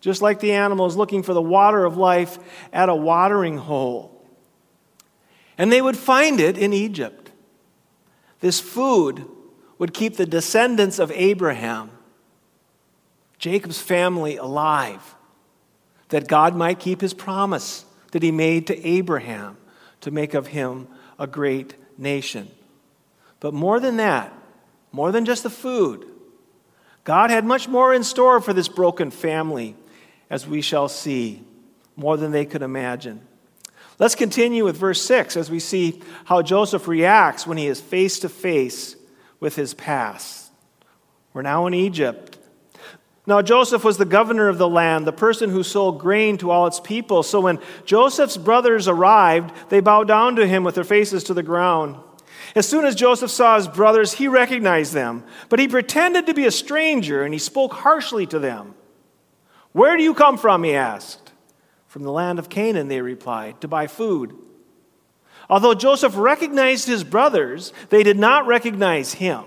just 0.00 0.22
like 0.22 0.40
the 0.40 0.52
animals 0.52 0.96
looking 0.96 1.22
for 1.22 1.34
the 1.34 1.42
water 1.42 1.84
of 1.84 1.96
life 1.96 2.38
at 2.72 2.88
a 2.88 2.94
watering 2.94 3.58
hole. 3.58 4.26
And 5.58 5.70
they 5.70 5.82
would 5.82 5.96
find 5.96 6.40
it 6.40 6.56
in 6.56 6.72
Egypt. 6.72 7.30
This 8.40 8.60
food 8.60 9.26
would 9.78 9.92
keep 9.92 10.16
the 10.16 10.26
descendants 10.26 10.98
of 10.98 11.12
Abraham, 11.12 11.90
Jacob's 13.38 13.80
family, 13.80 14.36
alive, 14.36 15.14
that 16.08 16.28
God 16.28 16.56
might 16.56 16.78
keep 16.78 17.02
his 17.02 17.14
promise 17.14 17.84
that 18.12 18.22
he 18.22 18.32
made 18.32 18.66
to 18.66 18.86
Abraham 18.86 19.58
to 20.00 20.10
make 20.10 20.32
of 20.32 20.48
him 20.48 20.88
a 21.18 21.26
great 21.26 21.74
nation. 22.00 22.50
But 23.38 23.54
more 23.54 23.78
than 23.80 23.96
that, 23.98 24.32
more 24.92 25.12
than 25.12 25.24
just 25.24 25.42
the 25.42 25.50
food, 25.50 26.06
God 27.04 27.30
had 27.30 27.44
much 27.44 27.68
more 27.68 27.94
in 27.94 28.04
store 28.04 28.40
for 28.40 28.52
this 28.52 28.68
broken 28.68 29.10
family 29.10 29.76
as 30.28 30.46
we 30.46 30.60
shall 30.60 30.88
see, 30.88 31.42
more 31.96 32.16
than 32.16 32.30
they 32.30 32.44
could 32.44 32.62
imagine. 32.62 33.20
Let's 33.98 34.14
continue 34.14 34.64
with 34.64 34.76
verse 34.76 35.02
6 35.02 35.36
as 35.36 35.50
we 35.50 35.60
see 35.60 36.00
how 36.24 36.40
Joseph 36.40 36.88
reacts 36.88 37.46
when 37.46 37.58
he 37.58 37.66
is 37.66 37.80
face 37.80 38.20
to 38.20 38.28
face 38.28 38.96
with 39.40 39.56
his 39.56 39.74
past. 39.74 40.50
We're 41.32 41.42
now 41.42 41.66
in 41.66 41.74
Egypt. 41.74 42.38
Now, 43.30 43.42
Joseph 43.42 43.84
was 43.84 43.96
the 43.96 44.04
governor 44.04 44.48
of 44.48 44.58
the 44.58 44.68
land, 44.68 45.06
the 45.06 45.12
person 45.12 45.50
who 45.50 45.62
sold 45.62 46.00
grain 46.00 46.36
to 46.38 46.50
all 46.50 46.66
its 46.66 46.80
people. 46.80 47.22
So 47.22 47.38
when 47.38 47.60
Joseph's 47.84 48.36
brothers 48.36 48.88
arrived, 48.88 49.54
they 49.70 49.78
bowed 49.78 50.08
down 50.08 50.34
to 50.34 50.48
him 50.48 50.64
with 50.64 50.74
their 50.74 50.82
faces 50.82 51.22
to 51.24 51.34
the 51.34 51.44
ground. 51.44 51.94
As 52.56 52.68
soon 52.68 52.84
as 52.84 52.96
Joseph 52.96 53.30
saw 53.30 53.54
his 53.54 53.68
brothers, 53.68 54.14
he 54.14 54.26
recognized 54.26 54.94
them, 54.94 55.22
but 55.48 55.60
he 55.60 55.68
pretended 55.68 56.26
to 56.26 56.34
be 56.34 56.44
a 56.44 56.50
stranger 56.50 57.22
and 57.22 57.32
he 57.32 57.38
spoke 57.38 57.72
harshly 57.72 58.26
to 58.26 58.40
them. 58.40 58.74
Where 59.70 59.96
do 59.96 60.02
you 60.02 60.12
come 60.12 60.36
from? 60.36 60.64
he 60.64 60.74
asked. 60.74 61.30
From 61.86 62.02
the 62.02 62.10
land 62.10 62.40
of 62.40 62.48
Canaan, 62.48 62.88
they 62.88 63.00
replied, 63.00 63.60
to 63.60 63.68
buy 63.68 63.86
food. 63.86 64.34
Although 65.48 65.74
Joseph 65.74 66.16
recognized 66.16 66.88
his 66.88 67.04
brothers, 67.04 67.72
they 67.90 68.02
did 68.02 68.18
not 68.18 68.48
recognize 68.48 69.14
him. 69.14 69.44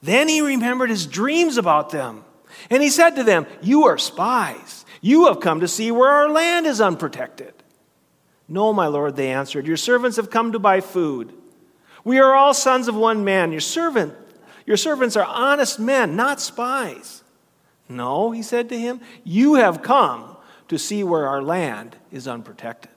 Then 0.00 0.28
he 0.28 0.40
remembered 0.40 0.90
his 0.90 1.08
dreams 1.08 1.56
about 1.56 1.90
them. 1.90 2.23
And 2.70 2.82
he 2.82 2.90
said 2.90 3.10
to 3.16 3.24
them, 3.24 3.46
You 3.62 3.84
are 3.84 3.98
spies. 3.98 4.84
You 5.00 5.26
have 5.26 5.40
come 5.40 5.60
to 5.60 5.68
see 5.68 5.90
where 5.90 6.10
our 6.10 6.30
land 6.30 6.66
is 6.66 6.80
unprotected. 6.80 7.52
No, 8.48 8.72
my 8.72 8.86
lord, 8.86 9.16
they 9.16 9.30
answered. 9.30 9.66
Your 9.66 9.76
servants 9.76 10.16
have 10.16 10.30
come 10.30 10.52
to 10.52 10.58
buy 10.58 10.80
food. 10.80 11.32
We 12.04 12.18
are 12.18 12.34
all 12.34 12.54
sons 12.54 12.88
of 12.88 12.94
one 12.94 13.24
man. 13.24 13.52
Your 13.52 13.60
servant, 13.60 14.14
your 14.66 14.76
servants 14.76 15.16
are 15.16 15.24
honest 15.24 15.78
men, 15.78 16.16
not 16.16 16.40
spies. 16.40 17.22
No, 17.88 18.30
he 18.30 18.42
said 18.42 18.68
to 18.70 18.78
him, 18.78 19.00
you 19.24 19.54
have 19.54 19.82
come 19.82 20.36
to 20.68 20.78
see 20.78 21.04
where 21.04 21.26
our 21.26 21.42
land 21.42 21.96
is 22.10 22.26
unprotected. 22.26 22.93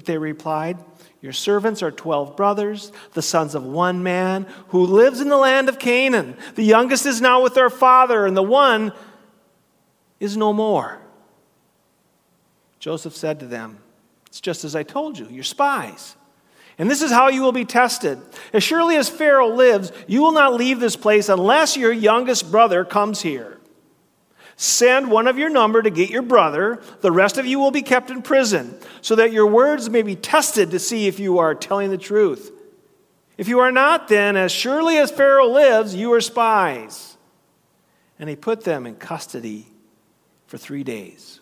But 0.00 0.06
they 0.06 0.16
replied, 0.16 0.78
Your 1.20 1.34
servants 1.34 1.82
are 1.82 1.90
twelve 1.90 2.34
brothers, 2.34 2.90
the 3.12 3.20
sons 3.20 3.54
of 3.54 3.66
one 3.66 4.02
man, 4.02 4.46
who 4.68 4.86
lives 4.86 5.20
in 5.20 5.28
the 5.28 5.36
land 5.36 5.68
of 5.68 5.78
Canaan. 5.78 6.38
The 6.54 6.64
youngest 6.64 7.04
is 7.04 7.20
now 7.20 7.42
with 7.42 7.52
their 7.52 7.68
father, 7.68 8.24
and 8.24 8.34
the 8.34 8.42
one 8.42 8.94
is 10.18 10.38
no 10.38 10.54
more. 10.54 10.98
Joseph 12.78 13.14
said 13.14 13.40
to 13.40 13.46
them, 13.46 13.76
It's 14.28 14.40
just 14.40 14.64
as 14.64 14.74
I 14.74 14.84
told 14.84 15.18
you, 15.18 15.28
you're 15.28 15.44
spies. 15.44 16.16
And 16.78 16.90
this 16.90 17.02
is 17.02 17.10
how 17.10 17.28
you 17.28 17.42
will 17.42 17.52
be 17.52 17.66
tested. 17.66 18.18
As 18.54 18.64
surely 18.64 18.96
as 18.96 19.10
Pharaoh 19.10 19.54
lives, 19.54 19.92
you 20.06 20.22
will 20.22 20.32
not 20.32 20.54
leave 20.54 20.80
this 20.80 20.96
place 20.96 21.28
unless 21.28 21.76
your 21.76 21.92
youngest 21.92 22.50
brother 22.50 22.86
comes 22.86 23.20
here. 23.20 23.59
Send 24.60 25.10
one 25.10 25.26
of 25.26 25.38
your 25.38 25.48
number 25.48 25.80
to 25.80 25.88
get 25.88 26.10
your 26.10 26.20
brother. 26.20 26.82
The 27.00 27.10
rest 27.10 27.38
of 27.38 27.46
you 27.46 27.58
will 27.58 27.70
be 27.70 27.80
kept 27.80 28.10
in 28.10 28.20
prison, 28.20 28.78
so 29.00 29.14
that 29.14 29.32
your 29.32 29.46
words 29.46 29.88
may 29.88 30.02
be 30.02 30.14
tested 30.14 30.72
to 30.72 30.78
see 30.78 31.06
if 31.06 31.18
you 31.18 31.38
are 31.38 31.54
telling 31.54 31.88
the 31.88 31.96
truth. 31.96 32.52
If 33.38 33.48
you 33.48 33.60
are 33.60 33.72
not, 33.72 34.08
then, 34.08 34.36
as 34.36 34.52
surely 34.52 34.98
as 34.98 35.10
Pharaoh 35.10 35.48
lives, 35.48 35.94
you 35.94 36.12
are 36.12 36.20
spies. 36.20 37.16
And 38.18 38.28
he 38.28 38.36
put 38.36 38.64
them 38.64 38.86
in 38.86 38.96
custody 38.96 39.66
for 40.46 40.58
three 40.58 40.84
days. 40.84 41.40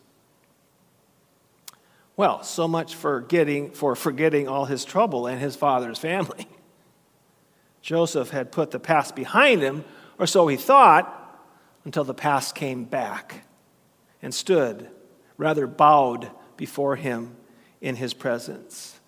Well, 2.16 2.44
so 2.44 2.68
much 2.68 2.94
for, 2.94 3.22
getting, 3.22 3.72
for 3.72 3.96
forgetting 3.96 4.46
all 4.46 4.66
his 4.66 4.84
trouble 4.84 5.26
and 5.26 5.40
his 5.40 5.56
father's 5.56 5.98
family. 5.98 6.46
Joseph 7.82 8.30
had 8.30 8.52
put 8.52 8.70
the 8.70 8.78
past 8.78 9.16
behind 9.16 9.60
him, 9.60 9.84
or 10.20 10.28
so 10.28 10.46
he 10.46 10.56
thought, 10.56 11.17
until 11.88 12.04
the 12.04 12.12
past 12.12 12.54
came 12.54 12.85
back 12.85 13.47
and 14.21 14.35
stood, 14.35 14.90
rather 15.38 15.66
bowed 15.66 16.30
before 16.59 16.97
him 16.97 17.35
in 17.80 17.97
his 17.97 18.12
presence. 18.12 19.00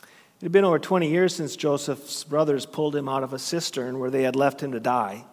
It 0.00 0.44
had 0.44 0.52
been 0.52 0.64
over 0.64 0.78
20 0.78 1.10
years 1.10 1.34
since 1.34 1.56
Joseph's 1.56 2.24
brothers 2.24 2.64
pulled 2.64 2.96
him 2.96 3.06
out 3.06 3.22
of 3.22 3.34
a 3.34 3.38
cistern 3.38 3.98
where 3.98 4.08
they 4.08 4.22
had 4.22 4.34
left 4.34 4.62
him 4.62 4.72
to 4.72 4.80
die, 4.80 5.26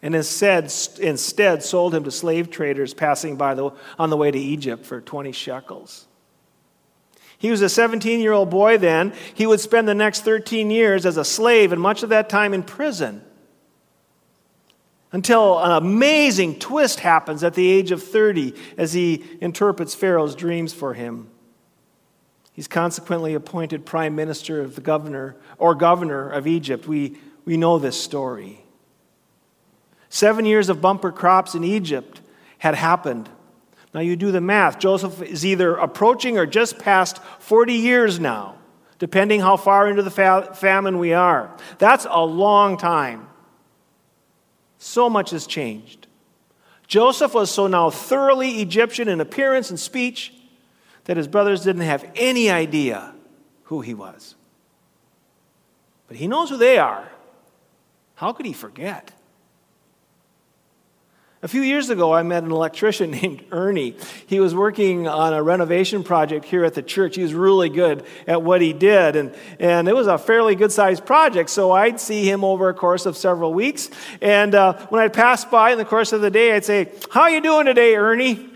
and 0.00 0.14
instead, 0.14 0.72
instead 1.00 1.64
sold 1.64 1.92
him 1.92 2.04
to 2.04 2.12
slave 2.12 2.52
traders 2.52 2.94
passing 2.94 3.34
by 3.34 3.54
the, 3.54 3.72
on 3.98 4.10
the 4.10 4.16
way 4.16 4.30
to 4.30 4.38
Egypt 4.38 4.86
for 4.86 5.00
20 5.00 5.32
shekels. 5.32 6.06
He 7.36 7.50
was 7.50 7.62
a 7.62 7.68
17 7.68 8.20
year 8.20 8.32
old 8.32 8.48
boy 8.48 8.78
then. 8.78 9.12
He 9.34 9.48
would 9.48 9.58
spend 9.58 9.88
the 9.88 9.94
next 9.96 10.20
13 10.22 10.70
years 10.70 11.04
as 11.04 11.16
a 11.16 11.24
slave 11.24 11.72
and 11.72 11.82
much 11.82 12.04
of 12.04 12.10
that 12.10 12.28
time 12.28 12.54
in 12.54 12.62
prison 12.62 13.24
until 15.12 15.58
an 15.58 15.72
amazing 15.72 16.58
twist 16.58 17.00
happens 17.00 17.42
at 17.42 17.54
the 17.54 17.68
age 17.68 17.90
of 17.90 18.02
30 18.02 18.54
as 18.76 18.92
he 18.92 19.24
interprets 19.40 19.94
Pharaoh's 19.94 20.34
dreams 20.34 20.72
for 20.72 20.94
him. 20.94 21.28
He's 22.52 22.68
consequently 22.68 23.34
appointed 23.34 23.86
prime 23.86 24.14
minister 24.14 24.60
of 24.60 24.74
the 24.74 24.80
governor 24.80 25.36
or 25.58 25.74
governor 25.74 26.28
of 26.28 26.46
Egypt. 26.46 26.86
We, 26.86 27.16
we 27.44 27.56
know 27.56 27.78
this 27.78 28.00
story. 28.00 28.64
Seven 30.08 30.44
years 30.44 30.68
of 30.68 30.80
bumper 30.80 31.12
crops 31.12 31.54
in 31.54 31.64
Egypt 31.64 32.20
had 32.58 32.74
happened. 32.74 33.28
Now 33.94 34.00
you 34.00 34.14
do 34.14 34.30
the 34.30 34.40
math. 34.40 34.78
Joseph 34.78 35.22
is 35.22 35.44
either 35.46 35.74
approaching 35.74 36.38
or 36.38 36.46
just 36.46 36.78
past 36.78 37.18
40 37.38 37.72
years 37.72 38.20
now, 38.20 38.56
depending 38.98 39.40
how 39.40 39.56
far 39.56 39.88
into 39.88 40.02
the 40.02 40.10
fa- 40.10 40.50
famine 40.54 40.98
we 40.98 41.12
are. 41.12 41.56
That's 41.78 42.06
a 42.08 42.24
long 42.24 42.76
time. 42.76 43.29
So 44.82 45.10
much 45.10 45.30
has 45.30 45.46
changed. 45.46 46.06
Joseph 46.86 47.34
was 47.34 47.50
so 47.50 47.66
now 47.66 47.90
thoroughly 47.90 48.62
Egyptian 48.62 49.08
in 49.08 49.20
appearance 49.20 49.68
and 49.68 49.78
speech 49.78 50.32
that 51.04 51.18
his 51.18 51.28
brothers 51.28 51.62
didn't 51.62 51.82
have 51.82 52.10
any 52.16 52.50
idea 52.50 53.14
who 53.64 53.82
he 53.82 53.92
was. 53.92 54.36
But 56.08 56.16
he 56.16 56.26
knows 56.26 56.48
who 56.48 56.56
they 56.56 56.78
are. 56.78 57.12
How 58.14 58.32
could 58.32 58.46
he 58.46 58.54
forget? 58.54 59.12
A 61.42 61.48
few 61.48 61.62
years 61.62 61.88
ago, 61.88 62.12
I 62.12 62.22
met 62.22 62.44
an 62.44 62.50
electrician 62.50 63.10
named 63.22 63.44
Ernie. 63.50 63.96
He 64.26 64.40
was 64.40 64.54
working 64.54 65.08
on 65.08 65.32
a 65.32 65.42
renovation 65.42 66.04
project 66.04 66.44
here 66.44 66.64
at 66.66 66.74
the 66.74 66.82
church. 66.82 67.16
He 67.16 67.22
was 67.22 67.32
really 67.32 67.70
good 67.70 68.04
at 68.26 68.42
what 68.42 68.60
he 68.60 68.74
did, 68.74 69.16
and, 69.16 69.34
and 69.58 69.88
it 69.88 69.94
was 69.94 70.06
a 70.06 70.18
fairly 70.18 70.54
good 70.54 70.70
sized 70.70 71.06
project. 71.06 71.48
So 71.48 71.72
I'd 71.72 71.98
see 71.98 72.28
him 72.28 72.44
over 72.44 72.68
a 72.68 72.74
course 72.74 73.06
of 73.06 73.16
several 73.16 73.54
weeks. 73.54 73.88
And 74.20 74.54
uh, 74.54 74.74
when 74.88 75.00
I'd 75.00 75.14
pass 75.14 75.46
by 75.46 75.72
in 75.72 75.78
the 75.78 75.84
course 75.86 76.12
of 76.12 76.20
the 76.20 76.30
day, 76.30 76.52
I'd 76.54 76.66
say, 76.66 76.92
How 77.10 77.22
are 77.22 77.30
you 77.30 77.40
doing 77.40 77.64
today, 77.64 77.96
Ernie? 77.96 78.46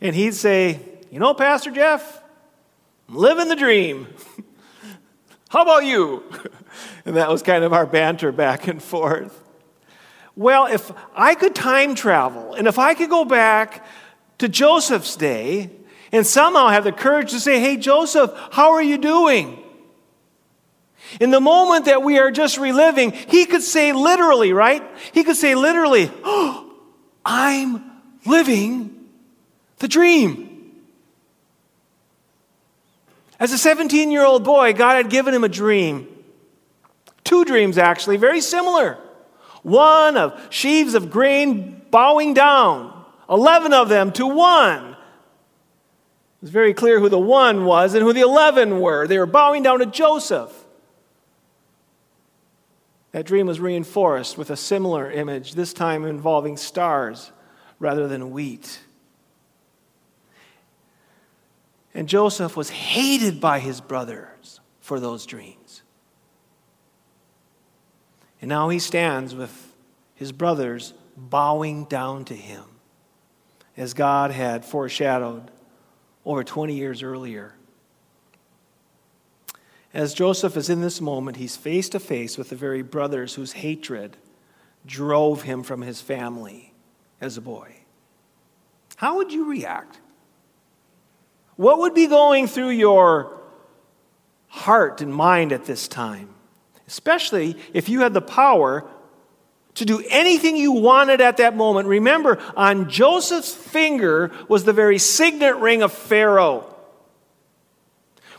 And 0.00 0.16
he'd 0.16 0.34
say, 0.34 0.80
You 1.10 1.18
know, 1.18 1.34
Pastor 1.34 1.70
Jeff, 1.70 2.22
I'm 3.10 3.16
living 3.16 3.48
the 3.48 3.56
dream. 3.56 4.06
How 5.50 5.62
about 5.62 5.84
you? 5.84 6.22
And 7.04 7.16
that 7.16 7.28
was 7.28 7.42
kind 7.42 7.64
of 7.64 7.72
our 7.72 7.84
banter 7.84 8.30
back 8.30 8.68
and 8.68 8.80
forth. 8.80 9.41
Well, 10.36 10.66
if 10.66 10.90
I 11.14 11.34
could 11.34 11.54
time 11.54 11.94
travel 11.94 12.54
and 12.54 12.66
if 12.66 12.78
I 12.78 12.94
could 12.94 13.10
go 13.10 13.24
back 13.24 13.84
to 14.38 14.48
Joseph's 14.48 15.16
day 15.16 15.70
and 16.10 16.26
somehow 16.26 16.68
have 16.68 16.84
the 16.84 16.92
courage 16.92 17.32
to 17.32 17.40
say, 17.40 17.60
Hey, 17.60 17.76
Joseph, 17.76 18.32
how 18.50 18.72
are 18.72 18.82
you 18.82 18.98
doing? 18.98 19.58
In 21.20 21.30
the 21.30 21.40
moment 21.40 21.84
that 21.84 22.02
we 22.02 22.18
are 22.18 22.30
just 22.30 22.56
reliving, 22.56 23.12
he 23.12 23.44
could 23.44 23.62
say 23.62 23.92
literally, 23.92 24.52
right? 24.54 24.82
He 25.12 25.24
could 25.24 25.36
say 25.36 25.54
literally, 25.54 26.10
oh, 26.24 26.74
I'm 27.24 27.84
living 28.24 29.08
the 29.78 29.88
dream. 29.88 30.48
As 33.38 33.52
a 33.52 33.58
17 33.58 34.10
year 34.10 34.24
old 34.24 34.44
boy, 34.44 34.72
God 34.72 34.94
had 34.94 35.10
given 35.10 35.34
him 35.34 35.44
a 35.44 35.48
dream. 35.48 36.08
Two 37.24 37.44
dreams, 37.44 37.76
actually, 37.76 38.16
very 38.16 38.40
similar 38.40 38.98
one 39.62 40.16
of 40.16 40.40
sheaves 40.50 40.94
of 40.94 41.10
grain 41.10 41.82
bowing 41.90 42.34
down, 42.34 43.04
11 43.28 43.72
of 43.72 43.88
them 43.88 44.12
to 44.12 44.26
one. 44.26 44.90
It 44.90 46.46
was 46.46 46.50
very 46.50 46.74
clear 46.74 46.98
who 46.98 47.08
the 47.08 47.18
one 47.18 47.64
was 47.64 47.94
and 47.94 48.02
who 48.02 48.12
the 48.12 48.20
11 48.20 48.80
were. 48.80 49.06
They 49.06 49.18
were 49.18 49.26
bowing 49.26 49.62
down 49.62 49.78
to 49.78 49.86
Joseph. 49.86 50.52
That 53.12 53.26
dream 53.26 53.46
was 53.46 53.60
reinforced 53.60 54.38
with 54.38 54.50
a 54.50 54.56
similar 54.56 55.10
image, 55.10 55.54
this 55.54 55.72
time 55.72 56.04
involving 56.04 56.56
stars 56.56 57.30
rather 57.78 58.08
than 58.08 58.30
wheat. 58.30 58.80
And 61.94 62.08
Joseph 62.08 62.56
was 62.56 62.70
hated 62.70 63.40
by 63.40 63.58
his 63.58 63.80
brothers 63.80 64.60
for 64.80 64.98
those 64.98 65.26
dreams. 65.26 65.82
And 68.42 68.48
now 68.48 68.68
he 68.68 68.80
stands 68.80 69.34
with 69.34 69.72
his 70.14 70.32
brothers 70.32 70.92
bowing 71.16 71.84
down 71.84 72.24
to 72.26 72.34
him, 72.34 72.64
as 73.76 73.94
God 73.94 74.32
had 74.32 74.64
foreshadowed 74.64 75.50
over 76.26 76.42
20 76.42 76.74
years 76.74 77.02
earlier. 77.02 77.54
As 79.94 80.12
Joseph 80.12 80.56
is 80.56 80.68
in 80.68 80.80
this 80.80 81.00
moment, 81.00 81.36
he's 81.36 81.56
face 81.56 81.88
to 81.90 82.00
face 82.00 82.36
with 82.36 82.48
the 82.48 82.56
very 82.56 82.82
brothers 82.82 83.34
whose 83.34 83.52
hatred 83.52 84.16
drove 84.84 85.42
him 85.42 85.62
from 85.62 85.82
his 85.82 86.00
family 86.00 86.74
as 87.20 87.36
a 87.36 87.40
boy. 87.40 87.76
How 88.96 89.16
would 89.16 89.32
you 89.32 89.48
react? 89.48 90.00
What 91.56 91.78
would 91.78 91.94
be 91.94 92.06
going 92.08 92.48
through 92.48 92.70
your 92.70 93.40
heart 94.48 95.00
and 95.00 95.14
mind 95.14 95.52
at 95.52 95.66
this 95.66 95.86
time? 95.86 96.34
Especially 96.86 97.56
if 97.72 97.88
you 97.88 98.00
had 98.00 98.14
the 98.14 98.20
power 98.20 98.84
to 99.74 99.84
do 99.84 100.04
anything 100.10 100.56
you 100.56 100.72
wanted 100.72 101.20
at 101.20 101.38
that 101.38 101.56
moment. 101.56 101.88
Remember, 101.88 102.38
on 102.56 102.90
Joseph's 102.90 103.54
finger 103.54 104.30
was 104.48 104.64
the 104.64 104.72
very 104.72 104.98
signet 104.98 105.56
ring 105.56 105.82
of 105.82 105.92
Pharaoh. 105.92 106.68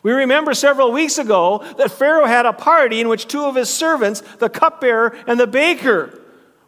We 0.04 0.12
remember 0.12 0.54
several 0.54 0.92
weeks 0.92 1.18
ago 1.18 1.64
that 1.78 1.90
Pharaoh 1.92 2.26
had 2.26 2.46
a 2.46 2.54
party 2.54 3.00
in 3.00 3.08
which 3.08 3.28
two 3.28 3.46
of 3.46 3.56
his 3.56 3.70
servants, 3.70 4.22
the 4.40 4.50
cupbearer 4.50 5.18
and 5.26 5.40
the 5.40 5.48
baker, 5.48 6.20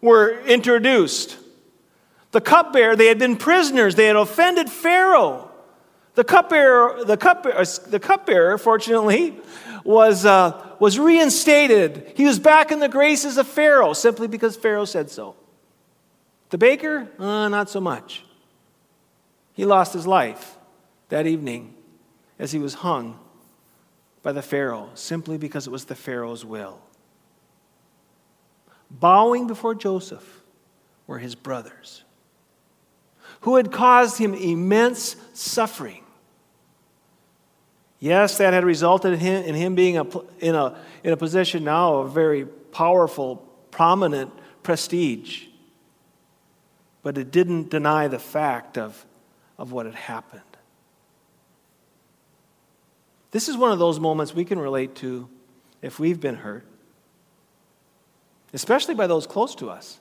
were 0.02 0.40
introduced. 0.46 1.38
The 2.32 2.42
cupbearer, 2.42 2.96
they 2.96 3.08
had 3.08 3.20
been 3.20 3.36
prisoners, 3.36 3.96
they 3.96 4.06
had 4.06 4.16
offended 4.16 4.70
Pharaoh. 4.70 5.52
The 6.16 6.24
cupbearer, 6.24 7.04
the 7.04 7.18
cupbearer, 7.18 7.60
uh, 7.60 7.66
the 7.88 8.00
cupbearer 8.00 8.58
fortunately, 8.58 9.38
was, 9.86 10.26
uh, 10.26 10.76
was 10.80 11.00
reinstated. 11.00 12.12
He 12.16 12.26
was 12.26 12.40
back 12.40 12.72
in 12.72 12.80
the 12.80 12.90
graces 12.90 13.38
of 13.38 13.48
Pharaoh 13.48 13.94
simply 13.94 14.28
because 14.28 14.58
Pharaoh 14.58 14.86
said 14.86 15.10
so. 15.10 15.36
The 16.50 16.58
baker, 16.58 17.08
uh, 17.20 17.48
not 17.50 17.70
so 17.70 17.80
much. 17.80 18.24
He 19.54 19.64
lost 19.64 19.94
his 19.94 20.06
life 20.06 20.58
that 21.10 21.28
evening 21.28 21.76
as 22.40 22.52
he 22.52 22.60
was 22.60 22.74
hung 22.76 23.20
by 24.24 24.32
the 24.32 24.42
Pharaoh 24.42 24.90
simply 24.96 25.38
because 25.38 25.68
it 25.68 25.70
was 25.70 25.86
the 25.86 25.96
Pharaoh's 25.96 26.44
will. 26.44 26.80
Bowing 28.90 29.46
before 29.46 29.76
Joseph 29.76 30.42
were 31.06 31.20
his 31.20 31.36
brothers, 31.36 32.04
who 33.42 33.56
had 33.58 33.72
caused 33.72 34.18
him 34.18 34.34
immense 34.34 35.16
suffering. 35.34 36.05
Yes, 38.06 38.38
that 38.38 38.54
had 38.54 38.64
resulted 38.64 39.14
in 39.14 39.20
him, 39.20 39.44
in 39.46 39.56
him 39.56 39.74
being 39.74 39.98
a, 39.98 40.06
in, 40.38 40.54
a, 40.54 40.78
in 41.04 41.12
a 41.12 41.18
position 41.18 41.64
now 41.64 41.96
of 41.96 42.14
very 42.14 42.46
powerful, 42.46 43.38
prominent 43.72 44.32
prestige. 44.62 45.46
But 47.02 47.18
it 47.18 47.32
didn't 47.32 47.72
deny 47.72 48.08
the 48.08 48.20
fact 48.20 48.78
of, 48.78 49.04
of 49.58 49.72
what 49.72 49.88
had 49.88 49.96
happened. 49.96 50.44
This 53.32 53.50
is 53.50 53.58
one 53.58 53.72
of 53.72 53.80
those 53.80 54.00
moments 54.00 54.36
we 54.36 54.46
can 54.46 54.60
relate 54.60 54.94
to 54.98 55.28
if 55.82 55.98
we've 55.98 56.22
been 56.22 56.36
hurt, 56.36 56.64
especially 58.54 58.94
by 58.94 59.08
those 59.08 59.26
close 59.26 59.56
to 59.56 59.72
us. 59.72 60.00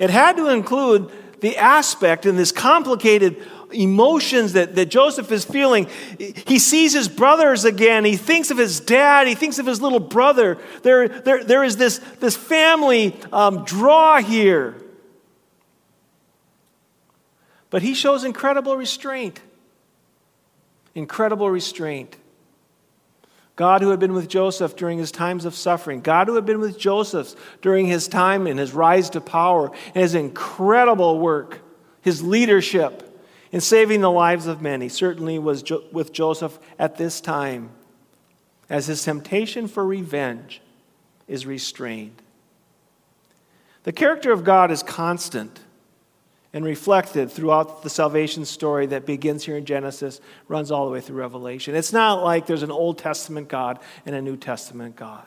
It 0.00 0.10
had 0.10 0.36
to 0.36 0.48
include 0.48 1.12
the 1.38 1.58
aspect 1.58 2.26
in 2.26 2.34
this 2.34 2.50
complicated 2.50 3.46
emotions 3.72 4.52
that, 4.54 4.74
that 4.74 4.86
Joseph 4.86 5.30
is 5.32 5.44
feeling. 5.44 5.88
He 6.18 6.58
sees 6.58 6.92
his 6.92 7.08
brothers 7.08 7.64
again. 7.64 8.04
He 8.04 8.16
thinks 8.16 8.50
of 8.50 8.58
his 8.58 8.80
dad. 8.80 9.26
He 9.26 9.34
thinks 9.34 9.58
of 9.58 9.66
his 9.66 9.80
little 9.80 10.00
brother. 10.00 10.58
There, 10.82 11.08
there, 11.08 11.44
there 11.44 11.64
is 11.64 11.76
this, 11.76 11.98
this 12.20 12.36
family 12.36 13.16
um, 13.32 13.64
draw 13.64 14.20
here. 14.20 14.76
But 17.70 17.82
he 17.82 17.94
shows 17.94 18.24
incredible 18.24 18.76
restraint. 18.76 19.40
Incredible 20.94 21.48
restraint. 21.48 22.16
God, 23.56 23.82
who 23.82 23.90
had 23.90 24.00
been 24.00 24.14
with 24.14 24.28
Joseph 24.28 24.76
during 24.76 24.98
his 24.98 25.10
times 25.10 25.44
of 25.44 25.54
suffering, 25.54 26.00
God, 26.00 26.28
who 26.28 26.34
had 26.34 26.46
been 26.46 26.60
with 26.60 26.78
Joseph 26.78 27.34
during 27.60 27.86
his 27.86 28.08
time 28.08 28.46
and 28.46 28.58
his 28.58 28.72
rise 28.72 29.10
to 29.10 29.20
power, 29.20 29.70
and 29.94 30.02
his 30.02 30.14
incredible 30.14 31.18
work, 31.18 31.60
his 32.00 32.22
leadership 32.22 33.01
in 33.52 33.60
saving 33.60 34.00
the 34.00 34.10
lives 34.10 34.46
of 34.46 34.62
many, 34.62 34.88
certainly 34.88 35.38
was 35.38 35.62
jo- 35.62 35.84
with 35.92 36.12
Joseph 36.12 36.58
at 36.78 36.96
this 36.96 37.20
time, 37.20 37.70
as 38.68 38.86
his 38.86 39.04
temptation 39.04 39.68
for 39.68 39.84
revenge 39.84 40.62
is 41.28 41.46
restrained. 41.46 42.22
The 43.84 43.92
character 43.92 44.32
of 44.32 44.42
God 44.42 44.70
is 44.70 44.82
constant 44.82 45.60
and 46.54 46.64
reflected 46.64 47.30
throughout 47.30 47.82
the 47.82 47.90
salvation 47.90 48.44
story 48.44 48.86
that 48.86 49.06
begins 49.06 49.44
here 49.44 49.56
in 49.56 49.64
Genesis, 49.64 50.20
runs 50.48 50.70
all 50.70 50.86
the 50.86 50.92
way 50.92 51.00
through 51.00 51.16
Revelation. 51.16 51.74
It's 51.74 51.92
not 51.92 52.22
like 52.22 52.46
there's 52.46 52.62
an 52.62 52.70
Old 52.70 52.98
Testament 52.98 53.48
God 53.48 53.78
and 54.04 54.14
a 54.14 54.22
New 54.22 54.36
Testament 54.36 54.96
God. 54.96 55.24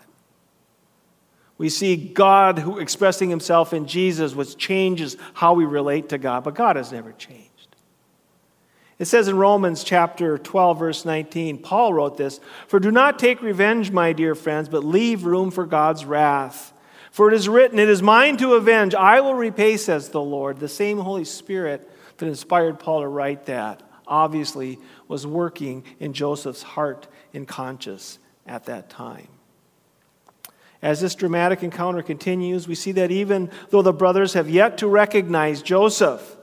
We 1.57 1.69
see 1.69 1.95
God 1.95 2.59
who 2.59 2.79
expressing 2.79 3.29
himself 3.29 3.73
in 3.73 3.87
Jesus, 3.87 4.35
which 4.35 4.57
changes 4.57 5.15
how 5.33 5.53
we 5.53 5.65
relate 5.65 6.09
to 6.09 6.17
God, 6.17 6.43
but 6.43 6.53
God 6.53 6.75
has 6.75 6.91
never 6.91 7.11
changed. 7.13 7.44
It 8.97 9.05
says 9.05 9.27
in 9.27 9.37
Romans 9.37 9.83
chapter 9.83 10.37
12, 10.37 10.79
verse 10.79 11.05
19, 11.05 11.57
Paul 11.57 11.93
wrote 11.93 12.17
this 12.17 12.39
For 12.67 12.79
do 12.79 12.91
not 12.91 13.19
take 13.19 13.41
revenge, 13.41 13.91
my 13.91 14.13
dear 14.13 14.35
friends, 14.35 14.69
but 14.69 14.85
leave 14.85 15.25
room 15.25 15.51
for 15.51 15.65
God's 15.65 16.05
wrath. 16.05 16.71
For 17.11 17.29
it 17.29 17.33
is 17.33 17.49
written, 17.49 17.79
It 17.79 17.89
is 17.89 18.01
mine 18.01 18.37
to 18.37 18.53
avenge. 18.53 18.95
I 18.95 19.21
will 19.21 19.35
repay, 19.35 19.77
says 19.77 20.09
the 20.09 20.21
Lord. 20.21 20.59
The 20.59 20.69
same 20.69 20.97
Holy 20.97 21.25
Spirit 21.25 21.89
that 22.17 22.27
inspired 22.27 22.79
Paul 22.79 23.01
to 23.01 23.07
write 23.07 23.45
that 23.47 23.81
obviously 24.07 24.79
was 25.07 25.25
working 25.25 25.83
in 25.99 26.13
Joseph's 26.13 26.63
heart 26.63 27.07
and 27.33 27.47
conscience 27.47 28.19
at 28.45 28.65
that 28.65 28.89
time. 28.89 29.27
As 30.81 31.01
this 31.01 31.15
dramatic 31.15 31.63
encounter 31.63 32.03
continues, 32.03 32.67
we 32.67 32.75
see 32.75 32.91
that 32.93 33.11
even 33.11 33.49
though 33.69 33.81
the 33.81 33.93
brothers 33.93 34.33
have 34.33 34.49
yet 34.49 34.77
to 34.79 34.87
recognize 34.87 35.61
Joseph, 35.61 36.37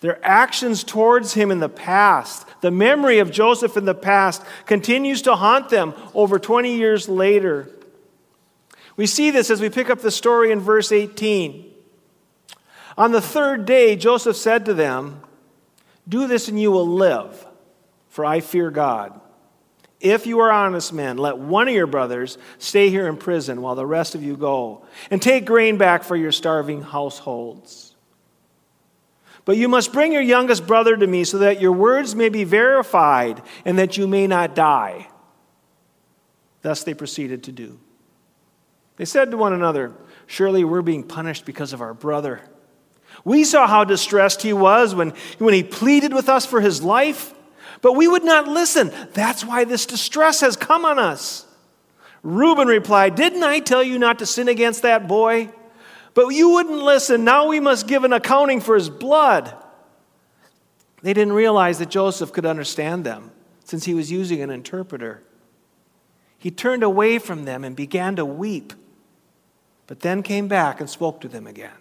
their 0.00 0.18
actions 0.24 0.82
towards 0.82 1.34
him 1.34 1.50
in 1.50 1.60
the 1.60 1.68
past, 1.68 2.46
the 2.62 2.70
memory 2.70 3.18
of 3.18 3.30
Joseph 3.30 3.76
in 3.76 3.84
the 3.84 3.94
past, 3.94 4.42
continues 4.66 5.22
to 5.22 5.36
haunt 5.36 5.68
them 5.68 5.94
over 6.14 6.38
20 6.38 6.74
years 6.74 7.08
later. 7.08 7.68
We 8.96 9.06
see 9.06 9.30
this 9.30 9.50
as 9.50 9.60
we 9.60 9.68
pick 9.68 9.90
up 9.90 10.00
the 10.00 10.10
story 10.10 10.52
in 10.52 10.60
verse 10.60 10.90
18. 10.90 11.70
On 12.96 13.12
the 13.12 13.20
third 13.20 13.66
day, 13.66 13.94
Joseph 13.94 14.36
said 14.36 14.64
to 14.66 14.74
them, 14.74 15.22
Do 16.08 16.26
this 16.26 16.48
and 16.48 16.60
you 16.60 16.70
will 16.70 16.88
live, 16.88 17.46
for 18.08 18.24
I 18.24 18.40
fear 18.40 18.70
God. 18.70 19.18
If 20.00 20.26
you 20.26 20.40
are 20.40 20.50
honest 20.50 20.94
men, 20.94 21.18
let 21.18 21.36
one 21.36 21.68
of 21.68 21.74
your 21.74 21.86
brothers 21.86 22.38
stay 22.58 22.88
here 22.88 23.06
in 23.06 23.18
prison 23.18 23.60
while 23.60 23.74
the 23.74 23.86
rest 23.86 24.14
of 24.14 24.22
you 24.22 24.34
go, 24.34 24.86
and 25.10 25.20
take 25.20 25.44
grain 25.44 25.76
back 25.76 26.04
for 26.04 26.16
your 26.16 26.32
starving 26.32 26.80
households. 26.82 27.89
But 29.44 29.56
you 29.56 29.68
must 29.68 29.92
bring 29.92 30.12
your 30.12 30.22
youngest 30.22 30.66
brother 30.66 30.96
to 30.96 31.06
me 31.06 31.24
so 31.24 31.38
that 31.38 31.60
your 31.60 31.72
words 31.72 32.14
may 32.14 32.28
be 32.28 32.44
verified 32.44 33.42
and 33.64 33.78
that 33.78 33.96
you 33.96 34.06
may 34.06 34.26
not 34.26 34.54
die. 34.54 35.08
Thus 36.62 36.84
they 36.84 36.94
proceeded 36.94 37.44
to 37.44 37.52
do. 37.52 37.80
They 38.96 39.04
said 39.06 39.30
to 39.30 39.36
one 39.36 39.52
another, 39.52 39.92
Surely 40.26 40.62
we're 40.62 40.82
being 40.82 41.02
punished 41.02 41.46
because 41.46 41.72
of 41.72 41.80
our 41.80 41.94
brother. 41.94 42.42
We 43.24 43.44
saw 43.44 43.66
how 43.66 43.84
distressed 43.84 44.42
he 44.42 44.52
was 44.52 44.94
when, 44.94 45.14
when 45.38 45.54
he 45.54 45.62
pleaded 45.62 46.12
with 46.12 46.28
us 46.28 46.46
for 46.46 46.60
his 46.60 46.82
life, 46.82 47.34
but 47.80 47.94
we 47.94 48.06
would 48.06 48.24
not 48.24 48.46
listen. 48.46 48.92
That's 49.12 49.44
why 49.44 49.64
this 49.64 49.86
distress 49.86 50.40
has 50.42 50.56
come 50.56 50.84
on 50.84 50.98
us. 50.98 51.46
Reuben 52.22 52.68
replied, 52.68 53.14
Didn't 53.14 53.42
I 53.42 53.60
tell 53.60 53.82
you 53.82 53.98
not 53.98 54.18
to 54.18 54.26
sin 54.26 54.48
against 54.48 54.82
that 54.82 55.08
boy? 55.08 55.50
But 56.14 56.28
you 56.28 56.50
wouldn't 56.50 56.82
listen. 56.82 57.24
Now 57.24 57.48
we 57.48 57.60
must 57.60 57.86
give 57.86 58.04
an 58.04 58.12
accounting 58.12 58.60
for 58.60 58.74
his 58.74 58.90
blood. 58.90 59.54
They 61.02 61.14
didn't 61.14 61.34
realize 61.34 61.78
that 61.78 61.90
Joseph 61.90 62.32
could 62.32 62.46
understand 62.46 63.04
them 63.04 63.30
since 63.64 63.84
he 63.84 63.94
was 63.94 64.10
using 64.10 64.42
an 64.42 64.50
interpreter. 64.50 65.22
He 66.38 66.50
turned 66.50 66.82
away 66.82 67.18
from 67.18 67.44
them 67.44 67.64
and 67.64 67.76
began 67.76 68.16
to 68.16 68.24
weep 68.24 68.72
but 69.90 69.98
then 69.98 70.22
came 70.22 70.46
back 70.46 70.78
and 70.78 70.88
spoke 70.88 71.20
to 71.20 71.26
them 71.26 71.48
again. 71.48 71.74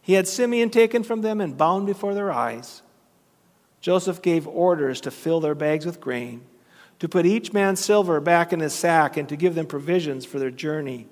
He 0.00 0.14
had 0.14 0.26
Simeon 0.26 0.70
taken 0.70 1.02
from 1.02 1.20
them 1.20 1.38
and 1.38 1.54
bound 1.54 1.84
before 1.84 2.14
their 2.14 2.32
eyes. 2.32 2.80
Joseph 3.82 4.22
gave 4.22 4.48
orders 4.48 5.02
to 5.02 5.10
fill 5.10 5.38
their 5.38 5.54
bags 5.54 5.84
with 5.84 6.00
grain, 6.00 6.46
to 6.98 7.06
put 7.06 7.26
each 7.26 7.52
man's 7.52 7.80
silver 7.80 8.20
back 8.20 8.54
in 8.54 8.60
his 8.60 8.72
sack, 8.72 9.18
and 9.18 9.28
to 9.28 9.36
give 9.36 9.54
them 9.54 9.66
provisions 9.66 10.24
for 10.24 10.38
their 10.38 10.50
journey. 10.50 11.06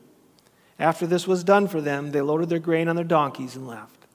After 0.78 1.06
this 1.06 1.26
was 1.26 1.44
done 1.44 1.68
for 1.68 1.80
them, 1.80 2.10
they 2.10 2.20
loaded 2.20 2.48
their 2.48 2.58
grain 2.58 2.88
on 2.88 2.96
their 2.96 3.04
donkeys 3.04 3.56
and 3.56 3.66
left. 3.66 4.06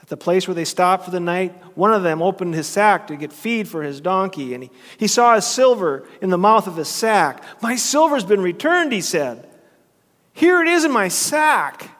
At 0.00 0.08
the 0.08 0.16
place 0.16 0.48
where 0.48 0.54
they 0.54 0.64
stopped 0.64 1.04
for 1.04 1.10
the 1.10 1.20
night, 1.20 1.54
one 1.76 1.92
of 1.92 2.02
them 2.02 2.22
opened 2.22 2.54
his 2.54 2.66
sack 2.66 3.06
to 3.08 3.16
get 3.16 3.32
feed 3.32 3.68
for 3.68 3.82
his 3.82 4.00
donkey, 4.00 4.54
and 4.54 4.64
he, 4.64 4.70
he 4.96 5.06
saw 5.06 5.34
his 5.34 5.46
silver 5.46 6.08
in 6.20 6.30
the 6.30 6.38
mouth 6.38 6.66
of 6.66 6.76
his 6.76 6.88
sack. 6.88 7.44
My 7.62 7.76
silver's 7.76 8.24
been 8.24 8.40
returned, 8.40 8.92
he 8.92 9.00
said. 9.00 9.48
Here 10.32 10.62
it 10.62 10.68
is 10.68 10.84
in 10.84 10.92
my 10.92 11.08
sack. 11.08 11.90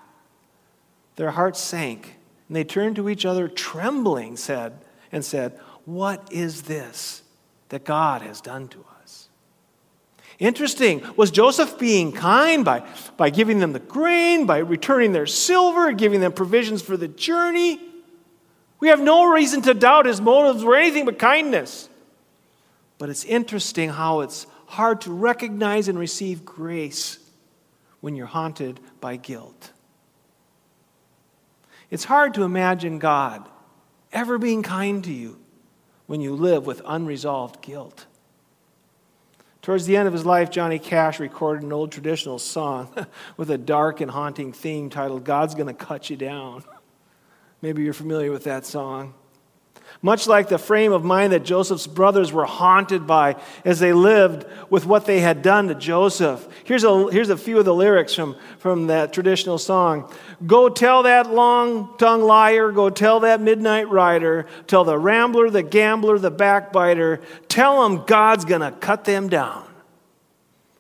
Their 1.17 1.33
hearts 1.33 1.61
sank, 1.61 2.17
and 2.49 2.57
they 2.57 2.65
turned 2.65 2.97
to 2.97 3.09
each 3.09 3.27
other, 3.27 3.47
trembling, 3.49 4.37
said, 4.37 4.79
and 5.13 5.25
said, 5.25 5.59
What 5.85 6.33
is 6.33 6.63
this 6.63 7.23
that 7.69 7.85
God 7.85 8.23
has 8.23 8.41
done 8.41 8.69
to 8.69 8.79
us? 8.79 8.98
Interesting. 10.39 11.03
Was 11.17 11.31
Joseph 11.31 11.79
being 11.79 12.13
kind 12.13 12.65
by, 12.65 12.87
by 13.17 13.31
giving 13.31 13.59
them 13.59 13.73
the 13.73 13.81
grain, 13.81 14.47
by 14.47 14.59
returning 14.59 15.13
their 15.13 15.27
silver, 15.27 15.93
giving 15.93 16.21
them 16.21 16.33
provisions 16.33 16.81
for 16.81 16.97
the 16.97 17.09
journey? 17.09 17.81
We 18.79 18.89
have 18.89 19.01
no 19.01 19.25
reason 19.33 19.63
to 19.63 19.75
doubt 19.75 20.07
his 20.07 20.21
motives 20.21 20.63
were 20.63 20.77
anything 20.77 21.05
but 21.05 21.19
kindness. 21.19 21.89
But 22.99 23.09
it's 23.09 23.25
interesting 23.25 23.91
how 23.91 24.21
it's 24.21 24.47
hard 24.67 25.01
to 25.03 25.13
recognize 25.13 25.89
and 25.89 25.99
receive 25.99 26.45
grace 26.45 27.19
when 28.01 28.15
you're 28.15 28.27
haunted 28.27 28.79
by 29.01 29.17
guilt. 29.17 29.73
It's 31.91 32.05
hard 32.05 32.35
to 32.35 32.45
imagine 32.45 32.99
God 32.99 33.49
ever 34.13 34.39
being 34.39 34.63
kind 34.63 35.03
to 35.05 35.13
you 35.13 35.39
when 36.07 36.21
you 36.21 36.35
live 36.35 36.67
with 36.67 36.81
unresolved 36.85 37.61
guilt. 37.61 38.07
Towards 39.69 39.85
the 39.85 39.99
end 39.99 40.09
of 40.09 40.15
his 40.15 40.25
life, 40.25 40.49
Johnny 40.49 40.79
Cash 40.79 41.21
recorded 41.21 41.63
an 41.63 41.75
old 41.75 41.93
traditional 41.93 42.39
song 42.39 42.89
with 43.37 43.51
a 43.51 43.59
dark 43.59 44.01
and 44.01 44.11
haunting 44.11 44.51
theme 44.51 44.89
titled 44.89 45.25
God's 45.25 45.55
Gonna 45.55 45.75
Cut 45.75 46.09
You 46.09 46.17
Down. 46.17 46.65
Maybe 47.61 47.83
you're 47.83 47.93
familiar 47.93 48.33
with 48.33 48.45
that 48.45 48.65
song. 48.65 49.13
Much 50.01 50.29
like 50.29 50.49
the 50.49 50.59
frame 50.59 50.93
of 50.93 51.03
mind 51.03 51.33
that 51.33 51.45
Joseph's 51.45 51.89
brothers 51.89 52.33
were 52.33 52.45
haunted 52.45 53.05
by 53.05 53.35
as 53.65 53.81
they 53.81 53.93
lived 53.93 54.47
with 54.71 54.87
what 54.87 55.07
they 55.07 55.19
had 55.19 55.43
done 55.43 55.67
to 55.67 55.75
Joseph. 55.75 56.47
Here's 56.63 56.85
a, 56.85 57.11
here's 57.11 57.31
a 57.31 57.37
few 57.37 57.59
of 57.59 57.65
the 57.65 57.75
lyrics 57.75 58.15
from, 58.15 58.37
from 58.59 58.87
that 58.87 59.13
traditional 59.13 59.59
song 59.59 60.13
Go 60.47 60.69
tell 60.69 61.03
that 61.03 61.33
long 61.33 61.97
tongued 61.99 62.23
liar, 62.23 62.71
go 62.71 62.91
tell 62.91 63.21
that 63.21 63.41
midnight 63.41 63.89
rider, 63.89 64.47
tell 64.69 64.85
the 64.85 64.97
rambler, 64.97 65.51
the 65.51 65.65
gambler, 65.65 66.17
the 66.21 66.31
backbiter, 66.31 67.21
tell 67.49 67.83
them 67.83 68.05
God's 68.05 68.45
gonna 68.45 68.71
cut 68.71 69.05
them 69.05 69.29
down. 69.29 69.65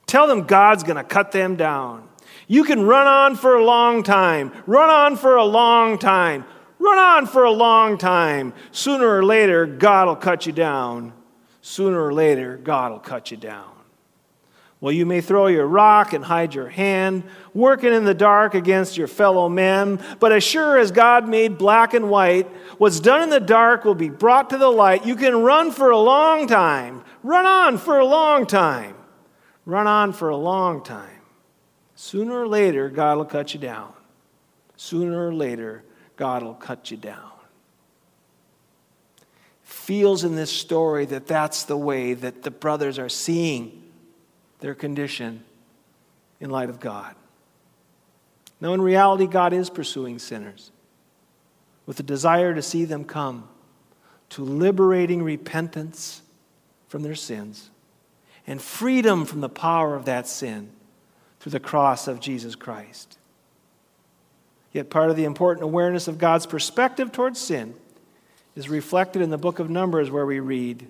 Tell 0.06 0.28
them 0.28 0.44
God's 0.44 0.84
gonna 0.84 1.02
cut 1.02 1.32
them 1.32 1.56
down. 1.56 2.08
You 2.46 2.62
can 2.62 2.84
run 2.84 3.08
on 3.08 3.34
for 3.34 3.56
a 3.56 3.64
long 3.64 4.04
time, 4.04 4.52
run 4.64 4.88
on 4.88 5.16
for 5.16 5.36
a 5.36 5.44
long 5.44 5.98
time. 5.98 6.44
Run 6.88 6.98
on 6.98 7.26
for 7.26 7.44
a 7.44 7.50
long 7.50 7.98
time. 7.98 8.54
Sooner 8.72 9.06
or 9.06 9.22
later, 9.22 9.66
God 9.66 10.08
will 10.08 10.16
cut 10.16 10.46
you 10.46 10.52
down. 10.52 11.12
Sooner 11.60 12.02
or 12.02 12.14
later, 12.14 12.56
God 12.56 12.92
will 12.92 12.98
cut 12.98 13.30
you 13.30 13.36
down. 13.36 13.72
Well, 14.80 14.92
you 14.92 15.04
may 15.04 15.20
throw 15.20 15.48
your 15.48 15.66
rock 15.66 16.14
and 16.14 16.24
hide 16.24 16.54
your 16.54 16.70
hand, 16.70 17.24
working 17.52 17.92
in 17.92 18.04
the 18.04 18.14
dark 18.14 18.54
against 18.54 18.96
your 18.96 19.06
fellow 19.06 19.50
men, 19.50 20.00
but 20.18 20.32
as 20.32 20.42
sure 20.42 20.78
as 20.78 20.90
God 20.90 21.28
made 21.28 21.58
black 21.58 21.92
and 21.92 22.08
white, 22.08 22.46
what's 22.78 23.00
done 23.00 23.22
in 23.22 23.28
the 23.28 23.38
dark 23.38 23.84
will 23.84 23.94
be 23.94 24.08
brought 24.08 24.48
to 24.50 24.56
the 24.56 24.70
light. 24.70 25.04
You 25.04 25.16
can 25.16 25.42
run 25.42 25.72
for 25.72 25.90
a 25.90 25.98
long 25.98 26.46
time. 26.46 27.04
Run 27.22 27.44
on 27.44 27.76
for 27.76 27.98
a 27.98 28.06
long 28.06 28.46
time. 28.46 28.94
Run 29.66 29.86
on 29.86 30.14
for 30.14 30.30
a 30.30 30.36
long 30.36 30.82
time. 30.82 31.20
Sooner 31.96 32.40
or 32.40 32.48
later, 32.48 32.88
God 32.88 33.18
will 33.18 33.26
cut 33.26 33.52
you 33.52 33.60
down. 33.60 33.92
Sooner 34.76 35.28
or 35.28 35.34
later, 35.34 35.84
God 36.18 36.42
will 36.42 36.54
cut 36.54 36.90
you 36.90 36.96
down. 36.96 37.30
Feels 39.62 40.24
in 40.24 40.34
this 40.34 40.50
story 40.52 41.06
that 41.06 41.26
that's 41.26 41.62
the 41.64 41.76
way 41.76 42.12
that 42.12 42.42
the 42.42 42.50
brothers 42.50 42.98
are 42.98 43.08
seeing 43.08 43.84
their 44.58 44.74
condition 44.74 45.44
in 46.40 46.50
light 46.50 46.68
of 46.68 46.80
God. 46.80 47.14
Now, 48.60 48.74
in 48.74 48.82
reality, 48.82 49.26
God 49.26 49.52
is 49.52 49.70
pursuing 49.70 50.18
sinners 50.18 50.72
with 51.86 52.00
a 52.00 52.02
desire 52.02 52.52
to 52.52 52.62
see 52.62 52.84
them 52.84 53.04
come 53.04 53.48
to 54.30 54.42
liberating 54.42 55.22
repentance 55.22 56.22
from 56.88 57.02
their 57.02 57.14
sins 57.14 57.70
and 58.46 58.60
freedom 58.60 59.24
from 59.24 59.40
the 59.40 59.48
power 59.48 59.94
of 59.94 60.06
that 60.06 60.26
sin 60.26 60.70
through 61.38 61.52
the 61.52 61.60
cross 61.60 62.08
of 62.08 62.18
Jesus 62.18 62.56
Christ. 62.56 63.17
Yet, 64.72 64.90
part 64.90 65.10
of 65.10 65.16
the 65.16 65.24
important 65.24 65.64
awareness 65.64 66.08
of 66.08 66.18
God's 66.18 66.46
perspective 66.46 67.10
towards 67.10 67.40
sin 67.40 67.74
is 68.54 68.68
reflected 68.68 69.22
in 69.22 69.30
the 69.30 69.38
book 69.38 69.58
of 69.58 69.70
Numbers, 69.70 70.10
where 70.10 70.26
we 70.26 70.40
read, 70.40 70.86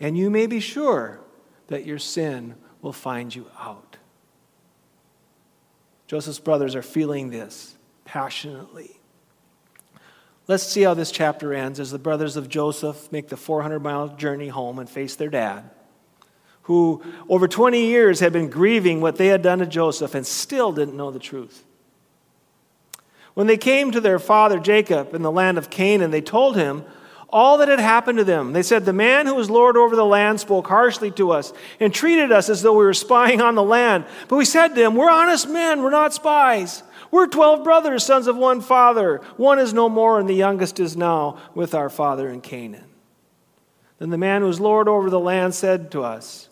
And 0.00 0.16
you 0.16 0.30
may 0.30 0.46
be 0.46 0.60
sure 0.60 1.20
that 1.68 1.86
your 1.86 1.98
sin 1.98 2.54
will 2.80 2.92
find 2.92 3.34
you 3.34 3.46
out. 3.58 3.96
Joseph's 6.06 6.40
brothers 6.40 6.74
are 6.74 6.82
feeling 6.82 7.30
this 7.30 7.74
passionately. 8.04 8.98
Let's 10.48 10.64
see 10.64 10.82
how 10.82 10.94
this 10.94 11.10
chapter 11.10 11.54
ends 11.54 11.78
as 11.78 11.90
the 11.90 11.98
brothers 11.98 12.36
of 12.36 12.48
Joseph 12.48 13.10
make 13.12 13.28
the 13.28 13.36
400 13.36 13.80
mile 13.80 14.08
journey 14.08 14.48
home 14.48 14.78
and 14.78 14.90
face 14.90 15.14
their 15.16 15.30
dad, 15.30 15.70
who 16.62 17.02
over 17.28 17.46
20 17.46 17.86
years 17.86 18.20
had 18.20 18.32
been 18.32 18.50
grieving 18.50 19.00
what 19.00 19.16
they 19.16 19.28
had 19.28 19.40
done 19.40 19.60
to 19.60 19.66
Joseph 19.66 20.14
and 20.14 20.26
still 20.26 20.72
didn't 20.72 20.96
know 20.96 21.10
the 21.10 21.18
truth. 21.18 21.64
When 23.34 23.46
they 23.46 23.56
came 23.56 23.90
to 23.90 24.00
their 24.00 24.18
father 24.18 24.58
Jacob 24.58 25.14
in 25.14 25.22
the 25.22 25.30
land 25.30 25.58
of 25.58 25.70
Canaan, 25.70 26.10
they 26.10 26.20
told 26.20 26.56
him 26.56 26.84
all 27.32 27.58
that 27.58 27.68
had 27.68 27.80
happened 27.80 28.18
to 28.18 28.24
them. 28.24 28.52
They 28.52 28.62
said, 28.62 28.84
The 28.84 28.92
man 28.92 29.26
who 29.26 29.34
was 29.34 29.48
Lord 29.48 29.76
over 29.76 29.96
the 29.96 30.04
land 30.04 30.38
spoke 30.38 30.66
harshly 30.66 31.10
to 31.12 31.30
us 31.30 31.52
and 31.80 31.92
treated 31.92 32.30
us 32.30 32.50
as 32.50 32.60
though 32.60 32.74
we 32.74 32.84
were 32.84 32.92
spying 32.92 33.40
on 33.40 33.54
the 33.54 33.62
land. 33.62 34.04
But 34.28 34.36
we 34.36 34.44
said 34.44 34.68
to 34.68 34.82
him, 34.84 34.94
We're 34.94 35.10
honest 35.10 35.48
men, 35.48 35.82
we're 35.82 35.90
not 35.90 36.12
spies. 36.12 36.82
We're 37.10 37.26
12 37.26 37.64
brothers, 37.64 38.04
sons 38.04 38.26
of 38.26 38.36
one 38.36 38.60
father. 38.60 39.18
One 39.36 39.58
is 39.58 39.74
no 39.74 39.88
more, 39.88 40.18
and 40.18 40.28
the 40.28 40.34
youngest 40.34 40.80
is 40.80 40.96
now 40.96 41.38
with 41.54 41.74
our 41.74 41.90
father 41.90 42.28
in 42.28 42.40
Canaan. 42.40 42.84
Then 43.98 44.10
the 44.10 44.18
man 44.18 44.42
who 44.42 44.48
was 44.48 44.60
Lord 44.60 44.88
over 44.88 45.10
the 45.10 45.20
land 45.20 45.54
said 45.54 45.90
to 45.92 46.02
us, 46.02 46.48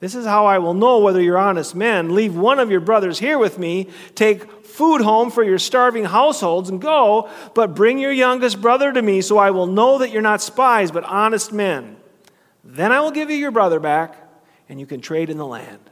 This 0.00 0.14
is 0.14 0.26
how 0.26 0.46
I 0.46 0.58
will 0.58 0.74
know 0.74 0.98
whether 0.98 1.20
you're 1.20 1.38
honest 1.38 1.74
men. 1.74 2.14
Leave 2.14 2.34
one 2.34 2.58
of 2.58 2.70
your 2.70 2.80
brothers 2.80 3.18
here 3.18 3.38
with 3.38 3.58
me. 3.58 3.88
Take 4.14 4.63
food 4.74 5.00
home 5.00 5.30
for 5.30 5.44
your 5.44 5.58
starving 5.58 6.04
households 6.04 6.68
and 6.68 6.80
go, 6.80 7.30
but 7.54 7.74
bring 7.74 7.98
your 7.98 8.12
youngest 8.12 8.60
brother 8.60 8.92
to 8.92 9.00
me 9.00 9.20
so 9.20 9.38
I 9.38 9.50
will 9.50 9.68
know 9.68 9.98
that 9.98 10.10
you're 10.10 10.20
not 10.20 10.42
spies, 10.42 10.90
but 10.90 11.04
honest 11.04 11.52
men. 11.52 11.96
Then 12.64 12.90
I 12.90 13.00
will 13.00 13.12
give 13.12 13.30
you 13.30 13.36
your 13.36 13.52
brother 13.52 13.78
back, 13.78 14.16
and 14.68 14.80
you 14.80 14.86
can 14.86 15.00
trade 15.00 15.30
in 15.30 15.36
the 15.38 15.46
land. 15.46 15.90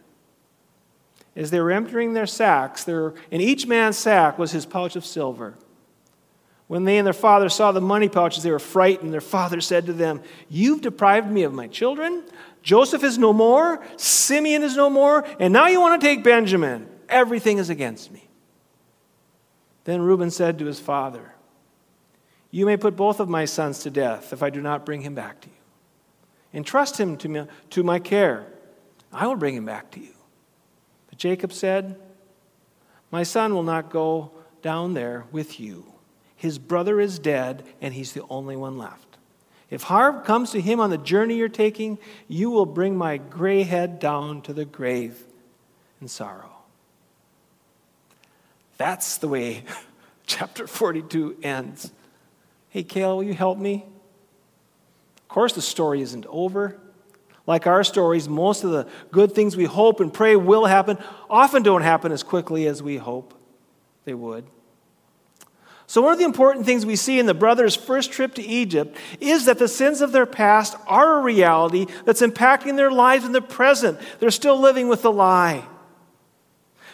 As 1.36 1.50
they 1.50 1.60
were 1.60 1.70
emptying 1.70 2.12
their 2.12 2.26
sacks, 2.26 2.84
there, 2.84 3.14
in 3.30 3.40
each 3.40 3.66
man's 3.66 3.96
sack 3.96 4.38
was 4.38 4.50
his 4.50 4.66
pouch 4.66 4.96
of 4.96 5.06
silver. 5.06 5.54
When 6.66 6.84
they 6.84 6.98
and 6.98 7.06
their 7.06 7.12
father 7.12 7.48
saw 7.48 7.70
the 7.70 7.80
money 7.80 8.08
pouches, 8.08 8.42
they 8.42 8.50
were 8.50 8.58
frightened. 8.58 9.12
Their 9.12 9.20
father 9.20 9.60
said 9.60 9.86
to 9.86 9.92
them, 9.92 10.22
You've 10.48 10.80
deprived 10.80 11.30
me 11.30 11.42
of 11.44 11.52
my 11.52 11.68
children. 11.68 12.24
Joseph 12.62 13.04
is 13.04 13.18
no 13.18 13.32
more, 13.32 13.84
Simeon 13.96 14.62
is 14.62 14.76
no 14.76 14.88
more, 14.88 15.26
and 15.38 15.52
now 15.52 15.66
you 15.68 15.80
want 15.80 16.00
to 16.00 16.06
take 16.06 16.24
Benjamin. 16.24 16.88
Everything 17.08 17.58
is 17.58 17.70
against 17.70 18.10
me. 18.10 18.28
Then 19.84 20.02
Reuben 20.02 20.30
said 20.30 20.58
to 20.58 20.66
his 20.66 20.80
father, 20.80 21.34
You 22.50 22.66
may 22.66 22.76
put 22.76 22.96
both 22.96 23.20
of 23.20 23.28
my 23.28 23.44
sons 23.44 23.80
to 23.80 23.90
death 23.90 24.32
if 24.32 24.42
I 24.42 24.50
do 24.50 24.60
not 24.60 24.86
bring 24.86 25.02
him 25.02 25.14
back 25.14 25.40
to 25.42 25.48
you. 25.48 25.54
Entrust 26.54 27.00
him 27.00 27.16
to, 27.18 27.28
me, 27.28 27.46
to 27.70 27.82
my 27.82 27.98
care. 27.98 28.46
I 29.12 29.26
will 29.26 29.36
bring 29.36 29.54
him 29.54 29.64
back 29.64 29.90
to 29.92 30.00
you. 30.00 30.14
But 31.08 31.18
Jacob 31.18 31.52
said, 31.52 31.96
My 33.10 33.22
son 33.22 33.54
will 33.54 33.62
not 33.62 33.90
go 33.90 34.32
down 34.60 34.94
there 34.94 35.24
with 35.32 35.58
you. 35.58 35.86
His 36.36 36.58
brother 36.58 37.00
is 37.00 37.18
dead, 37.18 37.64
and 37.80 37.94
he's 37.94 38.12
the 38.12 38.24
only 38.28 38.56
one 38.56 38.78
left. 38.78 39.12
If 39.70 39.84
harm 39.84 40.22
comes 40.22 40.50
to 40.50 40.60
him 40.60 40.80
on 40.80 40.90
the 40.90 40.98
journey 40.98 41.36
you're 41.36 41.48
taking, 41.48 41.98
you 42.28 42.50
will 42.50 42.66
bring 42.66 42.96
my 42.96 43.16
gray 43.16 43.62
head 43.62 43.98
down 43.98 44.42
to 44.42 44.52
the 44.52 44.66
grave 44.66 45.24
in 46.00 46.08
sorrow. 46.08 46.51
That's 48.82 49.18
the 49.18 49.28
way 49.28 49.62
chapter 50.26 50.66
42 50.66 51.36
ends. 51.44 51.92
Hey, 52.68 52.82
Kale, 52.82 53.14
will 53.14 53.22
you 53.22 53.32
help 53.32 53.56
me? 53.56 53.84
Of 55.18 55.28
course, 55.28 55.52
the 55.52 55.62
story 55.62 56.02
isn't 56.02 56.26
over. 56.26 56.80
Like 57.46 57.68
our 57.68 57.84
stories, 57.84 58.28
most 58.28 58.64
of 58.64 58.72
the 58.72 58.88
good 59.12 59.36
things 59.36 59.56
we 59.56 59.66
hope 59.66 60.00
and 60.00 60.12
pray 60.12 60.34
will 60.34 60.66
happen 60.66 60.98
often 61.30 61.62
don't 61.62 61.82
happen 61.82 62.10
as 62.10 62.24
quickly 62.24 62.66
as 62.66 62.82
we 62.82 62.96
hope 62.96 63.34
they 64.04 64.14
would. 64.14 64.46
So, 65.86 66.02
one 66.02 66.14
of 66.14 66.18
the 66.18 66.24
important 66.24 66.66
things 66.66 66.84
we 66.84 66.96
see 66.96 67.20
in 67.20 67.26
the 67.26 67.34
brothers' 67.34 67.76
first 67.76 68.10
trip 68.10 68.34
to 68.34 68.42
Egypt 68.42 68.96
is 69.20 69.44
that 69.44 69.60
the 69.60 69.68
sins 69.68 70.00
of 70.00 70.10
their 70.10 70.26
past 70.26 70.76
are 70.88 71.20
a 71.20 71.22
reality 71.22 71.86
that's 72.04 72.20
impacting 72.20 72.74
their 72.74 72.90
lives 72.90 73.24
in 73.24 73.30
the 73.30 73.42
present. 73.42 74.00
They're 74.18 74.32
still 74.32 74.58
living 74.58 74.88
with 74.88 75.02
the 75.02 75.12
lie. 75.12 75.68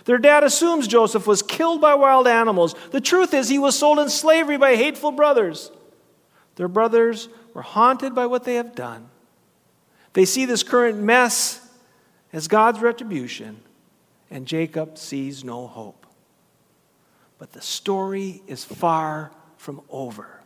Their 0.09 0.16
dad 0.16 0.42
assumes 0.42 0.88
Joseph 0.88 1.27
was 1.27 1.42
killed 1.42 1.83
by 1.83 1.92
wild 1.92 2.27
animals. 2.27 2.75
The 2.92 3.01
truth 3.01 3.35
is, 3.35 3.51
he 3.51 3.59
was 3.59 3.79
sold 3.79 3.99
in 3.99 4.09
slavery 4.09 4.57
by 4.57 4.75
hateful 4.75 5.12
brothers. 5.12 5.71
Their 6.57 6.66
brothers 6.66 7.29
were 7.53 7.61
haunted 7.61 8.14
by 8.14 8.25
what 8.25 8.44
they 8.44 8.55
have 8.55 8.75
done. 8.75 9.11
They 10.14 10.25
see 10.25 10.47
this 10.47 10.62
current 10.62 10.99
mess 10.99 11.61
as 12.33 12.49
God's 12.49 12.81
retribution, 12.81 13.61
and 14.31 14.47
Jacob 14.47 14.97
sees 14.97 15.44
no 15.44 15.66
hope. 15.66 16.07
But 17.38 17.53
the 17.53 17.61
story 17.61 18.40
is 18.47 18.64
far 18.64 19.31
from 19.59 19.83
over. 19.90 20.40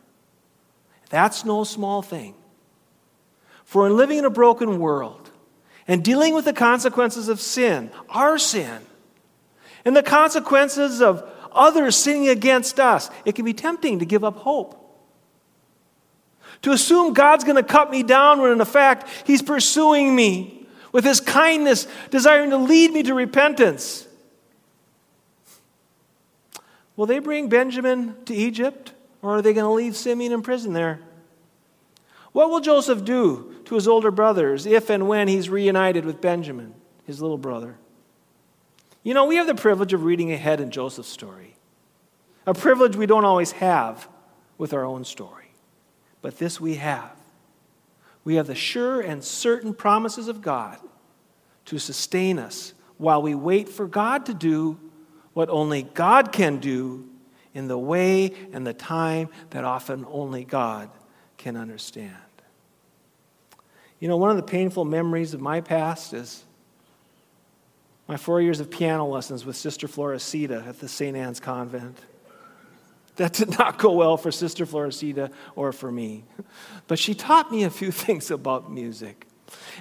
That's 1.09 1.45
no 1.45 1.63
small 1.63 2.01
thing. 2.01 2.35
For 3.63 3.87
in 3.87 3.95
living 3.95 4.17
in 4.17 4.25
a 4.25 4.29
broken 4.29 4.79
world 4.79 5.29
and 5.87 6.03
dealing 6.03 6.33
with 6.33 6.43
the 6.43 6.51
consequences 6.51 7.29
of 7.29 7.39
sin, 7.39 7.91
our 8.09 8.37
sin, 8.37 8.87
and 9.85 9.95
the 9.95 10.03
consequences 10.03 11.01
of 11.01 11.29
others 11.51 11.95
sinning 11.95 12.29
against 12.29 12.79
us, 12.79 13.09
it 13.25 13.35
can 13.35 13.45
be 13.45 13.53
tempting 13.53 13.99
to 13.99 14.05
give 14.05 14.23
up 14.23 14.37
hope. 14.37 14.79
To 16.63 16.71
assume 16.71 17.13
God's 17.13 17.43
going 17.43 17.57
to 17.57 17.63
cut 17.63 17.91
me 17.91 18.03
down 18.03 18.41
when 18.41 18.51
in 18.51 18.65
fact 18.65 19.09
He's 19.25 19.41
pursuing 19.41 20.15
me 20.15 20.65
with 20.93 21.03
his 21.03 21.19
kindness, 21.19 21.87
desiring 22.11 22.51
to 22.51 22.57
lead 22.57 22.93
me 22.93 23.03
to 23.03 23.13
repentance. 23.13 24.07
Will 26.95 27.07
they 27.07 27.19
bring 27.19 27.49
Benjamin 27.49 28.15
to 28.25 28.35
Egypt, 28.35 28.93
or 29.21 29.37
are 29.37 29.41
they 29.41 29.53
going 29.53 29.65
to 29.65 29.71
leave 29.71 29.97
Simeon 29.97 30.31
in 30.31 30.43
prison 30.43 30.73
there? 30.73 30.99
What 32.31 32.49
will 32.49 32.61
Joseph 32.61 33.03
do 33.03 33.55
to 33.65 33.75
his 33.75 33.87
older 33.87 34.11
brothers 34.11 34.65
if 34.65 34.89
and 34.89 35.07
when 35.07 35.27
he's 35.27 35.49
reunited 35.49 36.05
with 36.05 36.21
Benjamin, 36.21 36.75
his 37.05 37.21
little 37.21 37.37
brother? 37.37 37.77
You 39.03 39.13
know, 39.13 39.25
we 39.25 39.35
have 39.35 39.47
the 39.47 39.55
privilege 39.55 39.93
of 39.93 40.03
reading 40.03 40.31
ahead 40.31 40.61
in 40.61 40.71
Joseph's 40.71 41.09
story, 41.09 41.55
a 42.47 42.53
privilege 42.53 42.95
we 42.95 43.05
don't 43.05 43.25
always 43.25 43.51
have 43.53 44.07
with 44.57 44.73
our 44.73 44.85
own 44.85 45.03
story. 45.03 45.51
But 46.21 46.39
this 46.39 46.59
we 46.59 46.75
have. 46.75 47.11
We 48.23 48.35
have 48.35 48.47
the 48.47 48.55
sure 48.55 49.01
and 49.01 49.21
certain 49.21 49.73
promises 49.73 50.29
of 50.29 50.41
God 50.41 50.77
to 51.65 51.77
sustain 51.77 52.39
us 52.39 52.73
while 52.97 53.21
we 53.21 53.35
wait 53.35 53.67
for 53.67 53.85
God 53.85 54.25
to 54.27 54.33
do 54.33 54.79
what 55.33 55.49
only 55.49 55.83
God 55.83 56.31
can 56.31 56.57
do 56.57 57.09
in 57.53 57.67
the 57.67 57.77
way 57.77 58.33
and 58.53 58.65
the 58.65 58.73
time 58.73 59.29
that 59.49 59.65
often 59.65 60.05
only 60.09 60.45
God 60.45 60.89
can 61.37 61.57
understand. 61.57 62.15
You 63.99 64.07
know, 64.07 64.17
one 64.17 64.29
of 64.29 64.37
the 64.37 64.43
painful 64.43 64.85
memories 64.85 65.33
of 65.33 65.41
my 65.41 65.59
past 65.59 66.13
is 66.13 66.45
my 68.07 68.17
four 68.17 68.41
years 68.41 68.59
of 68.59 68.69
piano 68.69 69.05
lessons 69.07 69.45
with 69.45 69.55
Sister 69.55 69.87
Floresita 69.87 70.63
at 70.67 70.79
the 70.79 70.87
St. 70.87 71.15
Anne's 71.15 71.39
Convent. 71.39 71.99
That 73.15 73.33
did 73.33 73.57
not 73.59 73.77
go 73.77 73.91
well 73.91 74.17
for 74.17 74.31
Sister 74.31 74.65
Floresita 74.65 75.29
or 75.55 75.71
for 75.71 75.91
me. 75.91 76.25
But 76.87 76.97
she 76.97 77.13
taught 77.13 77.51
me 77.51 77.63
a 77.63 77.69
few 77.69 77.91
things 78.03 78.31
about 78.31 78.71
music. 78.71 79.27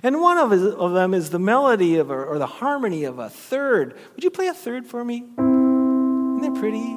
And 0.02 0.20
one 0.20 0.36
of, 0.36 0.52
of 0.52 0.92
them 0.92 1.14
is 1.14 1.30
the 1.30 1.38
melody 1.38 1.96
of 1.96 2.10
a, 2.10 2.14
or 2.14 2.38
the 2.38 2.46
harmony 2.46 3.04
of 3.04 3.18
a 3.18 3.30
third. 3.30 3.96
Would 4.14 4.22
you 4.22 4.30
play 4.30 4.48
a 4.48 4.54
third 4.54 4.86
for 4.86 5.02
me? 5.02 5.24
Isn't 5.38 6.42
that 6.42 6.54
pretty? 6.60 6.94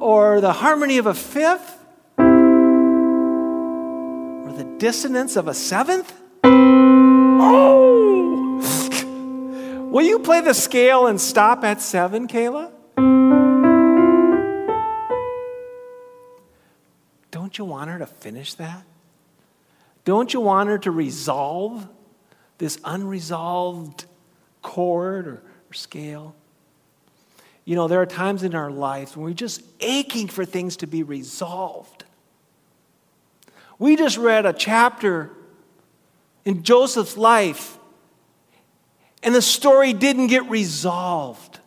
Or 0.00 0.40
the 0.40 0.54
harmony 0.54 0.96
of 0.98 1.06
a 1.06 1.14
fifth? 1.14 1.78
Or 2.18 2.24
the 4.52 4.76
dissonance 4.78 5.36
of 5.36 5.46
a 5.46 5.54
seventh? 5.54 6.12
Oh! 6.42 7.95
Will 9.96 10.04
you 10.04 10.18
play 10.18 10.42
the 10.42 10.52
scale 10.52 11.06
and 11.06 11.18
stop 11.18 11.64
at 11.64 11.80
seven, 11.80 12.28
Kayla? 12.28 12.70
Don't 17.30 17.56
you 17.56 17.64
want 17.64 17.88
her 17.88 17.98
to 18.00 18.04
finish 18.04 18.52
that? 18.52 18.84
Don't 20.04 20.34
you 20.34 20.42
want 20.42 20.68
her 20.68 20.76
to 20.80 20.90
resolve 20.90 21.88
this 22.58 22.78
unresolved 22.84 24.04
chord 24.60 25.26
or, 25.26 25.42
or 25.70 25.72
scale? 25.72 26.34
You 27.64 27.74
know, 27.74 27.88
there 27.88 28.02
are 28.02 28.04
times 28.04 28.42
in 28.42 28.54
our 28.54 28.70
lives 28.70 29.16
when 29.16 29.24
we're 29.24 29.32
just 29.32 29.62
aching 29.80 30.28
for 30.28 30.44
things 30.44 30.76
to 30.76 30.86
be 30.86 31.04
resolved. 31.04 32.04
We 33.78 33.96
just 33.96 34.18
read 34.18 34.44
a 34.44 34.52
chapter 34.52 35.30
in 36.44 36.64
Joseph's 36.64 37.16
life, 37.16 37.78
and 39.22 39.34
the 39.34 39.42
story 39.42 39.92
didn't 39.92 40.28
get 40.28 40.48
resolved. 40.48 41.58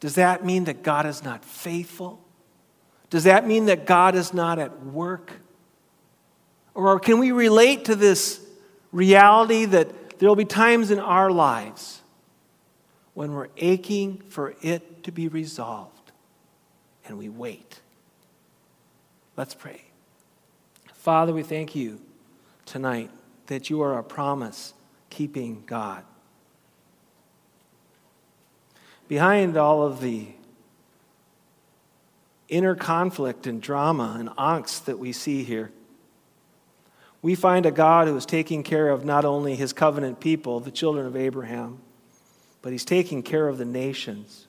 Does 0.00 0.16
that 0.16 0.44
mean 0.44 0.64
that 0.64 0.82
God 0.82 1.06
is 1.06 1.22
not 1.22 1.44
faithful? 1.44 2.20
Does 3.10 3.24
that 3.24 3.46
mean 3.46 3.66
that 3.66 3.86
God 3.86 4.14
is 4.14 4.34
not 4.34 4.58
at 4.58 4.84
work? 4.84 5.32
Or 6.74 7.00
can 7.00 7.18
we 7.18 7.32
relate 7.32 7.86
to 7.86 7.94
this 7.94 8.40
reality 8.92 9.64
that 9.64 10.18
there 10.18 10.28
will 10.28 10.36
be 10.36 10.44
times 10.44 10.90
in 10.90 10.98
our 10.98 11.30
lives 11.30 12.02
when 13.14 13.32
we're 13.32 13.48
aching 13.56 14.22
for 14.28 14.54
it 14.60 15.04
to 15.04 15.12
be 15.12 15.28
resolved 15.28 16.12
and 17.06 17.16
we 17.16 17.28
wait? 17.28 17.80
Let's 19.36 19.54
pray. 19.54 19.82
Father, 20.92 21.32
we 21.32 21.42
thank 21.42 21.74
you 21.74 22.00
tonight 22.64 23.10
that 23.46 23.70
you 23.70 23.80
are 23.80 23.98
a 23.98 24.02
promise 24.02 24.74
keeping 25.16 25.62
God. 25.64 26.04
Behind 29.08 29.56
all 29.56 29.82
of 29.82 30.02
the 30.02 30.28
inner 32.50 32.74
conflict 32.74 33.46
and 33.46 33.62
drama 33.62 34.16
and 34.18 34.28
angst 34.30 34.84
that 34.84 34.98
we 34.98 35.12
see 35.12 35.42
here, 35.42 35.72
we 37.22 37.34
find 37.34 37.64
a 37.64 37.70
God 37.70 38.08
who 38.08 38.16
is 38.16 38.26
taking 38.26 38.62
care 38.62 38.90
of 38.90 39.06
not 39.06 39.24
only 39.24 39.56
his 39.56 39.72
covenant 39.72 40.20
people, 40.20 40.60
the 40.60 40.70
children 40.70 41.06
of 41.06 41.16
Abraham, 41.16 41.78
but 42.60 42.72
he's 42.72 42.84
taking 42.84 43.22
care 43.22 43.48
of 43.48 43.56
the 43.56 43.64
nations. 43.64 44.46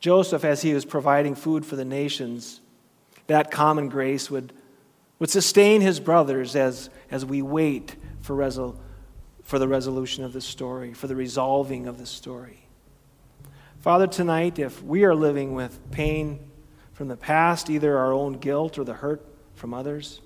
Joseph, 0.00 0.44
as 0.44 0.62
he 0.62 0.74
was 0.74 0.84
providing 0.84 1.36
food 1.36 1.64
for 1.64 1.76
the 1.76 1.84
nations, 1.84 2.60
that 3.28 3.52
common 3.52 3.88
grace 3.88 4.32
would, 4.32 4.52
would 5.20 5.30
sustain 5.30 5.80
his 5.80 6.00
brothers 6.00 6.56
as, 6.56 6.90
as 7.08 7.24
we 7.24 7.40
wait 7.40 7.94
for, 8.26 8.34
resol- 8.34 8.76
for 9.44 9.58
the 9.60 9.68
resolution 9.68 10.24
of 10.24 10.32
the 10.32 10.40
story, 10.40 10.92
for 10.92 11.06
the 11.06 11.14
resolving 11.14 11.86
of 11.86 11.96
the 11.96 12.06
story. 12.06 12.66
Father, 13.78 14.08
tonight, 14.08 14.58
if 14.58 14.82
we 14.82 15.04
are 15.04 15.14
living 15.14 15.54
with 15.54 15.78
pain 15.92 16.40
from 16.92 17.06
the 17.06 17.16
past, 17.16 17.70
either 17.70 17.96
our 17.96 18.12
own 18.12 18.34
guilt 18.34 18.78
or 18.78 18.84
the 18.84 18.94
hurt 18.94 19.24
from 19.54 19.72
others, 19.72 20.20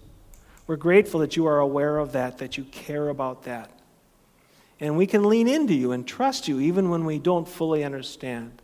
we're 0.66 0.76
grateful 0.76 1.20
that 1.20 1.36
you 1.36 1.46
are 1.46 1.58
aware 1.58 1.98
of 1.98 2.12
that, 2.12 2.38
that 2.38 2.56
you 2.56 2.64
care 2.64 3.10
about 3.10 3.42
that. 3.42 3.70
And 4.80 4.96
we 4.96 5.06
can 5.06 5.28
lean 5.28 5.46
into 5.46 5.74
you 5.74 5.92
and 5.92 6.06
trust 6.06 6.48
you 6.48 6.58
even 6.58 6.88
when 6.88 7.04
we 7.04 7.18
don't 7.18 7.46
fully 7.46 7.84
understand. 7.84 8.62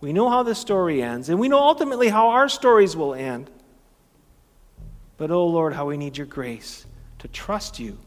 We 0.00 0.14
know 0.14 0.30
how 0.30 0.42
the 0.42 0.54
story 0.54 1.02
ends, 1.02 1.28
and 1.28 1.38
we 1.38 1.48
know 1.48 1.58
ultimately 1.58 2.08
how 2.08 2.30
our 2.30 2.48
stories 2.48 2.96
will 2.96 3.12
end. 3.12 3.50
But, 5.18 5.30
oh 5.30 5.46
Lord, 5.46 5.74
how 5.74 5.86
we 5.86 5.98
need 5.98 6.16
your 6.16 6.26
grace 6.26 6.86
to 7.18 7.28
trust 7.28 7.78
you 7.78 7.98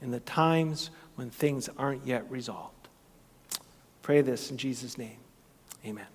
in 0.00 0.10
the 0.10 0.20
times 0.20 0.90
when 1.16 1.30
things 1.30 1.68
aren't 1.78 2.06
yet 2.06 2.30
resolved. 2.30 2.88
Pray 4.02 4.20
this 4.22 4.50
in 4.50 4.56
Jesus' 4.56 4.96
name. 4.96 5.18
Amen. 5.84 6.06